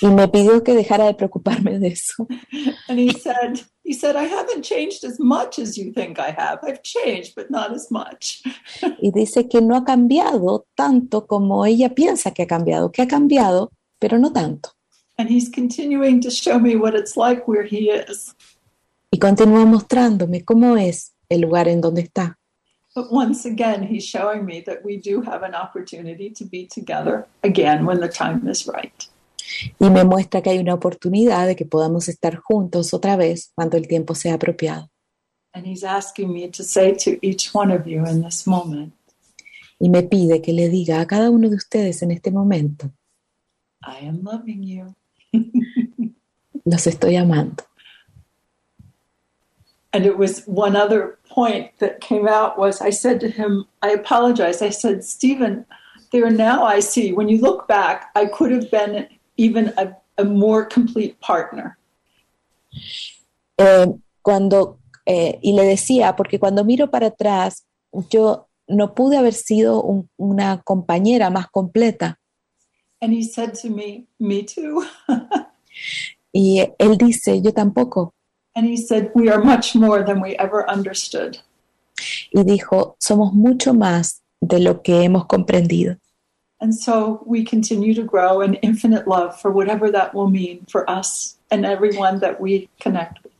[0.00, 2.26] Y me pidió que dejara de preocuparme de eso.
[2.88, 6.60] and he said, he said, I haven't changed as much as you think I have.
[6.62, 8.42] I've changed, but not as much.
[9.00, 13.08] Y dice que no ha cambiado tanto como ella piensa que ha cambiado, que ha
[13.08, 14.70] cambiado, pero no tanto.
[15.16, 18.34] And he's continuing to show me what it's like where he is.
[19.10, 22.38] Y continúa mostrándome cómo es el lugar en donde está.
[22.94, 27.26] But once again, he's showing me that we do have an opportunity to be together
[27.42, 29.08] again when the time is right.
[29.78, 33.76] Y me muestra que hay una oportunidad de que podamos estar juntos otra vez cuando
[33.76, 34.90] el tiempo sea apropiado.
[35.54, 38.92] And he's asking me to say to each one of you in this moment,
[39.80, 42.90] Y me pide que le diga a cada uno de ustedes en este momento,
[43.84, 44.94] I am loving you.
[46.64, 47.64] los estoy amando.
[49.92, 53.90] And it was one other point that came out was I said to him, I
[53.90, 54.60] apologize.
[54.60, 55.64] I said, Stephen,
[56.12, 60.24] there now I see, when you look back, I could have been even a, a
[60.24, 61.78] more complete partner.
[63.58, 63.86] Eh,
[64.22, 67.64] cuando, eh, y le decía, porque cuando miro para atrás,
[68.10, 72.18] yo no pude haber sido un- una compañera más completa.
[73.00, 74.84] And he said to me, Me too.
[76.32, 78.12] Y él dice, yo tampoco.
[78.58, 81.38] and he said, We are much more than we ever understood.
[82.32, 85.96] Y dijo, somos mucho más de lo que hemos comprendido.
[86.60, 90.88] And so we continue to grow in infinite love for whatever that will mean for
[90.90, 93.32] us and everyone that we connect with.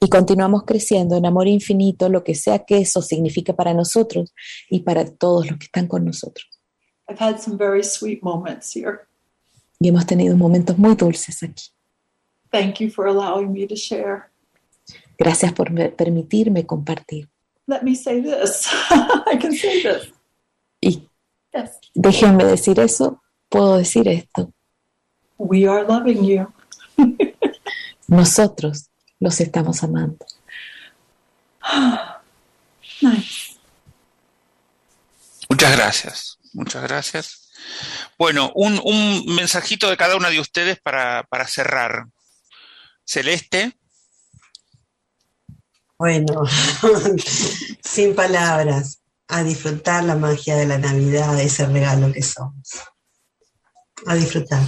[0.00, 4.32] Y continuamos creciendo en amor infinito, lo que sea que eso signifique para nosotros
[4.70, 6.57] y para todos los que están con nosotros.
[7.08, 9.06] I've had some very sweet moments here.
[9.80, 11.70] Y hemos tenido momentos muy dulces aquí.
[12.50, 14.30] Thank you for allowing me to share.
[15.18, 17.28] Gracias por me- permitirme compartir.
[17.66, 18.66] Let me say this.
[18.90, 20.12] I can say this.
[20.80, 21.08] Y
[21.54, 21.78] Yes.
[21.94, 24.52] déjenme decir eso, puedo decir esto.
[25.38, 26.52] We are loving you.
[28.08, 28.90] Nosotros
[29.20, 30.24] los estamos amando.
[35.68, 37.50] Muchas gracias, muchas gracias.
[38.18, 42.06] Bueno, un, un mensajito de cada una de ustedes para, para cerrar.
[43.04, 43.78] Celeste,
[45.98, 46.44] Bueno,
[47.82, 52.70] sin palabras, a disfrutar la magia de la Navidad, ese regalo que somos.
[54.06, 54.62] A disfrutar.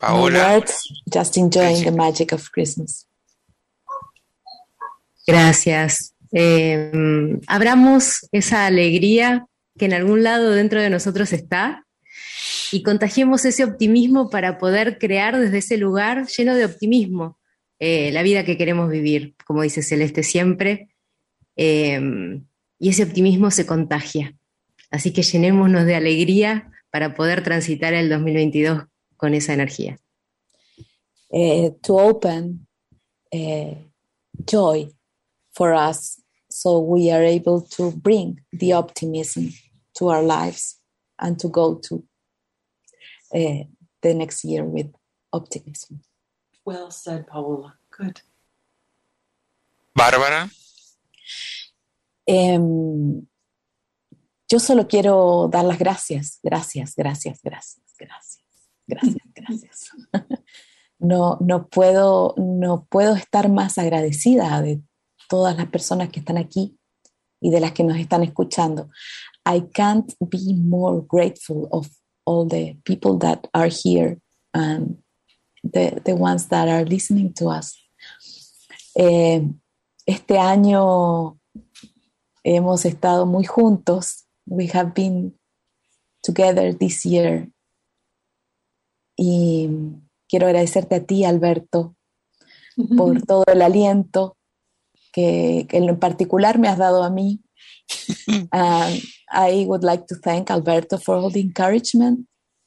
[0.00, 3.06] Paola, words, just enjoying the magic of Christmas.
[5.26, 6.14] Gracias.
[6.32, 9.46] Eh, abramos esa alegría
[9.78, 11.86] que en algún lado dentro de nosotros está
[12.70, 17.38] y contagiemos ese optimismo para poder crear desde ese lugar lleno de optimismo
[17.78, 20.88] eh, la vida que queremos vivir, como dice Celeste siempre.
[21.56, 22.00] Eh,
[22.78, 24.34] y ese optimismo se contagia.
[24.90, 28.84] Así que llenémonos de alegría para poder transitar el 2022
[29.16, 29.98] con esa energía.
[31.30, 32.66] eh, to open
[33.30, 33.86] eh,
[34.44, 34.92] joy
[35.52, 36.19] for us
[36.60, 39.48] so we are able to bring the optimism
[39.94, 40.78] to our lives
[41.18, 42.04] and to go to
[43.32, 43.64] eh,
[44.02, 44.92] the next year with
[45.32, 46.00] optimism.
[46.66, 47.76] Well said, Paola.
[47.90, 48.20] Good.
[49.96, 50.50] Bárbara,
[52.26, 53.26] Em,
[54.50, 58.44] yo solo quiero dar las gracias, gracias, gracias, gracias, gracias,
[58.86, 59.90] gracias, gracias.
[61.02, 64.82] No, no, puedo, no puedo estar más agradecida de
[65.30, 66.76] todas las personas que están aquí
[67.40, 68.90] y de las que nos están escuchando.
[69.46, 71.88] I can't be more grateful of
[72.26, 74.18] all the people that are here
[74.52, 74.98] and
[75.62, 77.78] the, the ones that are listening to us.
[78.96, 79.48] Eh,
[80.04, 81.38] este año
[82.42, 84.26] hemos estado muy juntos.
[84.46, 85.38] We have been
[86.22, 87.48] together this year.
[89.16, 89.68] Y
[90.28, 91.94] quiero agradecerte a ti, Alberto,
[92.96, 94.36] por todo el aliento
[95.12, 97.40] que, que en particular me has dado a mí.
[98.52, 99.02] And
[99.32, 102.26] I would like to thank Alberto for all the encouragement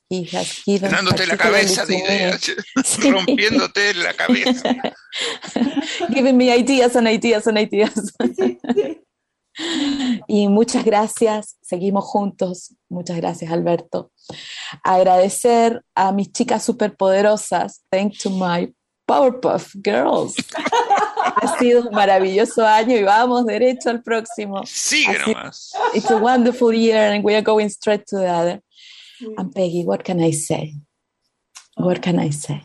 [0.10, 0.90] he has given.
[0.92, 2.16] llenándote la cabeza de to me.
[2.16, 2.42] ideas,
[2.84, 3.12] Sí.
[3.12, 4.76] rompiéndote la cabeza.
[6.14, 7.94] Giving me ideas and ideas and ideas.
[8.20, 8.60] Sí, sí.
[10.28, 12.74] Y muchas gracias, seguimos juntos.
[12.90, 14.12] Muchas gracias, Alberto.
[14.84, 17.84] Agradecer a mis chicas superpoderosas.
[17.92, 18.74] Thank to my
[19.08, 20.36] Powerpuff Girls.
[21.24, 24.64] Ha sido un maravilloso año y vamos derecho al próximo.
[24.66, 25.72] Sigue nomás.
[25.94, 28.62] It's a wonderful year and we are going straight to the other.
[29.38, 30.76] And Peggy, what can I say?
[31.78, 32.64] What can I say?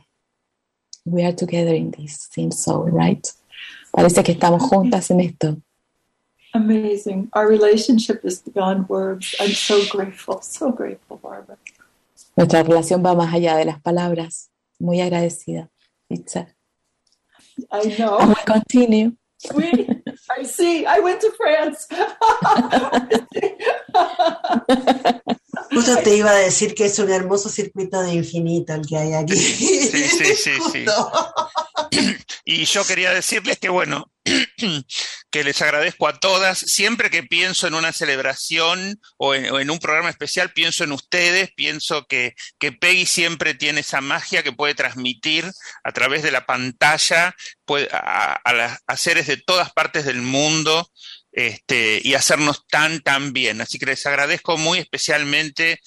[1.05, 3.27] We are together in this, seems so, right?
[3.93, 5.57] Parece que estamos juntas en esto.
[6.55, 7.29] Amazing.
[7.35, 9.35] Our relationship is beyond words.
[9.41, 11.59] I'm so grateful, so grateful, Barbara.
[12.37, 14.51] Nuestra relación va más allá de las palabras.
[14.79, 15.71] Muy agradecida.
[16.09, 16.49] Itza.
[17.71, 18.19] I know.
[18.19, 19.13] And we continue.
[19.55, 19.89] We,
[20.37, 20.85] I see.
[20.87, 21.87] I went to France.
[25.71, 29.15] Justo te iba a decir que es un hermoso circuito de infinito el que hay
[29.15, 29.37] aquí.
[29.37, 30.85] Sí, sí, sí, sí.
[32.45, 34.11] Y yo quería decirles que, bueno,
[35.31, 36.59] que les agradezco a todas.
[36.59, 40.93] Siempre que pienso en una celebración o en, o en un programa especial, pienso en
[40.93, 45.51] ustedes, pienso que, que Peggy siempre tiene esa magia que puede transmitir
[45.85, 47.35] a través de la pantalla
[47.65, 50.91] puede- a, a las- a seres de todas partes del mundo
[51.33, 53.61] este, y hacernos tan, tan bien.
[53.61, 55.81] Así que les agradezco muy especialmente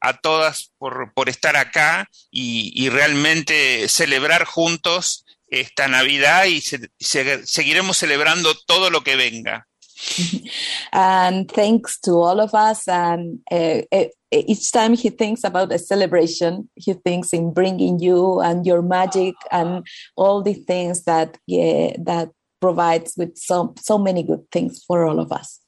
[0.00, 6.90] a todas por, por estar acá y, y realmente celebrar juntos esta Navidad y se-
[6.98, 9.66] se- seguiremos celebrando todo lo que venga.
[10.92, 12.86] And thanks to all of us.
[12.86, 13.82] And uh,
[14.30, 19.34] each time he thinks about a celebration, he thinks in bringing you and your magic
[19.50, 19.84] and
[20.16, 22.30] all the things that yeah, that
[22.60, 25.60] provides with so so many good things for all of us.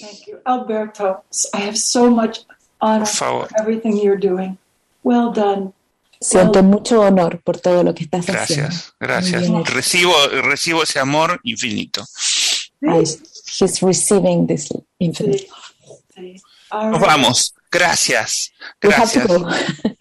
[0.00, 1.22] Thank you, Alberto.
[1.54, 2.40] I have so much
[2.80, 4.58] honor for everything you're doing.
[5.02, 5.72] Well done.
[6.20, 8.68] Siento mucho honor por todo lo que estás haciendo.
[9.00, 9.72] Gracias, gracias.
[9.72, 12.04] Recibo, recibo ese amor infinito.
[12.82, 13.04] I-
[13.60, 14.68] he's receiving this
[14.98, 15.46] infinite.
[16.14, 16.42] See, see.
[16.70, 17.54] All Nos vamos.
[17.70, 18.52] Gracias.
[18.80, 19.26] Gracias.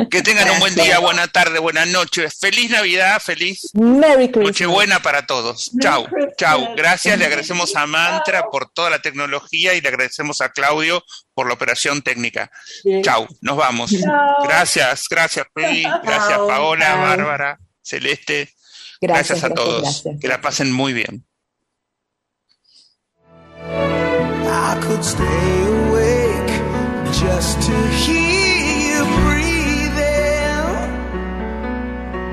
[0.09, 2.29] Que tengan un buen día, buena tarde, buena noche.
[2.29, 4.29] Feliz Navidad, feliz Merry.
[4.29, 5.71] Nochebuena para todos.
[5.71, 6.35] Christmas.
[6.37, 6.75] chau.
[6.75, 7.19] Gracias.
[7.19, 11.03] Le agradecemos a Mantra por toda la tecnología y le agradecemos a Claudio
[11.33, 12.49] por la operación técnica.
[13.01, 13.91] Chau, nos vamos.
[13.91, 14.43] Chao.
[14.43, 15.83] Gracias, gracias, Peggy.
[15.83, 17.01] Gracias, Chao, Paola, chao.
[17.01, 18.53] Bárbara, Celeste.
[19.01, 19.81] Gracias, a todos.
[19.81, 20.15] gracias.
[20.21, 21.25] Que la pasen muy bien.
[24.69, 25.56] I could stay awake
[27.19, 27.73] just to
[28.05, 30.77] hear you breathing.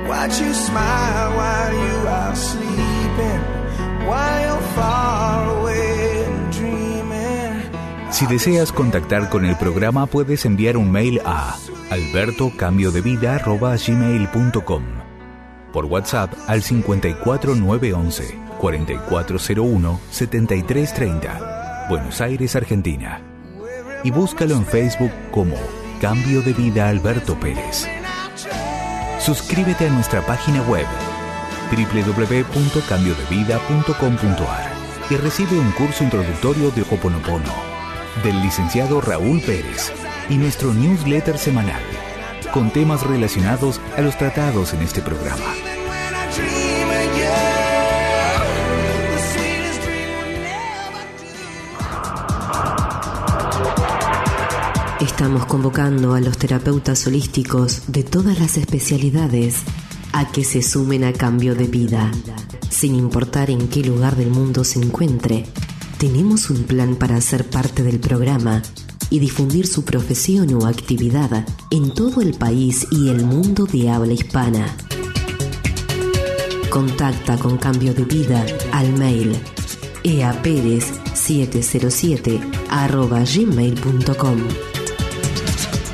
[0.07, 3.41] Watch you smile while you are sleeping,
[4.05, 7.63] while far away dreaming.
[8.11, 11.55] Si deseas contactar con el programa puedes enviar un mail a
[11.89, 14.83] albertocambiodevida.gmail.com
[15.73, 23.34] Por WhatsApp al 54911 4401 7330 Buenos Aires, Argentina.
[24.05, 25.55] Y búscalo en Facebook como
[25.99, 27.87] Cambio de Vida Alberto Pérez.
[29.19, 30.85] Suscríbete a nuestra página web
[31.71, 34.71] www.cambiodevida.com.ar
[35.09, 37.51] y recibe un curso introductorio de Hoponopono
[38.23, 39.91] del licenciado Raúl Pérez
[40.29, 41.81] y nuestro newsletter semanal
[42.53, 45.74] con temas relacionados a los tratados en este programa.
[55.05, 59.57] Estamos convocando a los terapeutas holísticos de todas las especialidades
[60.13, 62.11] a que se sumen a cambio de vida.
[62.71, 65.45] Sin importar en qué lugar del mundo se encuentre,
[65.99, 68.63] tenemos un plan para ser parte del programa
[69.11, 74.13] y difundir su profesión o actividad en todo el país y el mundo de habla
[74.13, 74.75] hispana.
[76.71, 79.37] Contacta con Cambio de Vida al mail
[80.03, 82.39] eaperez707
[82.69, 84.74] arroba gmail.com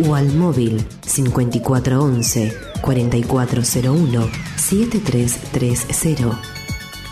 [0.07, 6.39] o al móvil 5411 4401 7330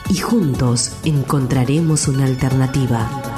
[0.10, 3.29] y juntos encontraremos una alternativa.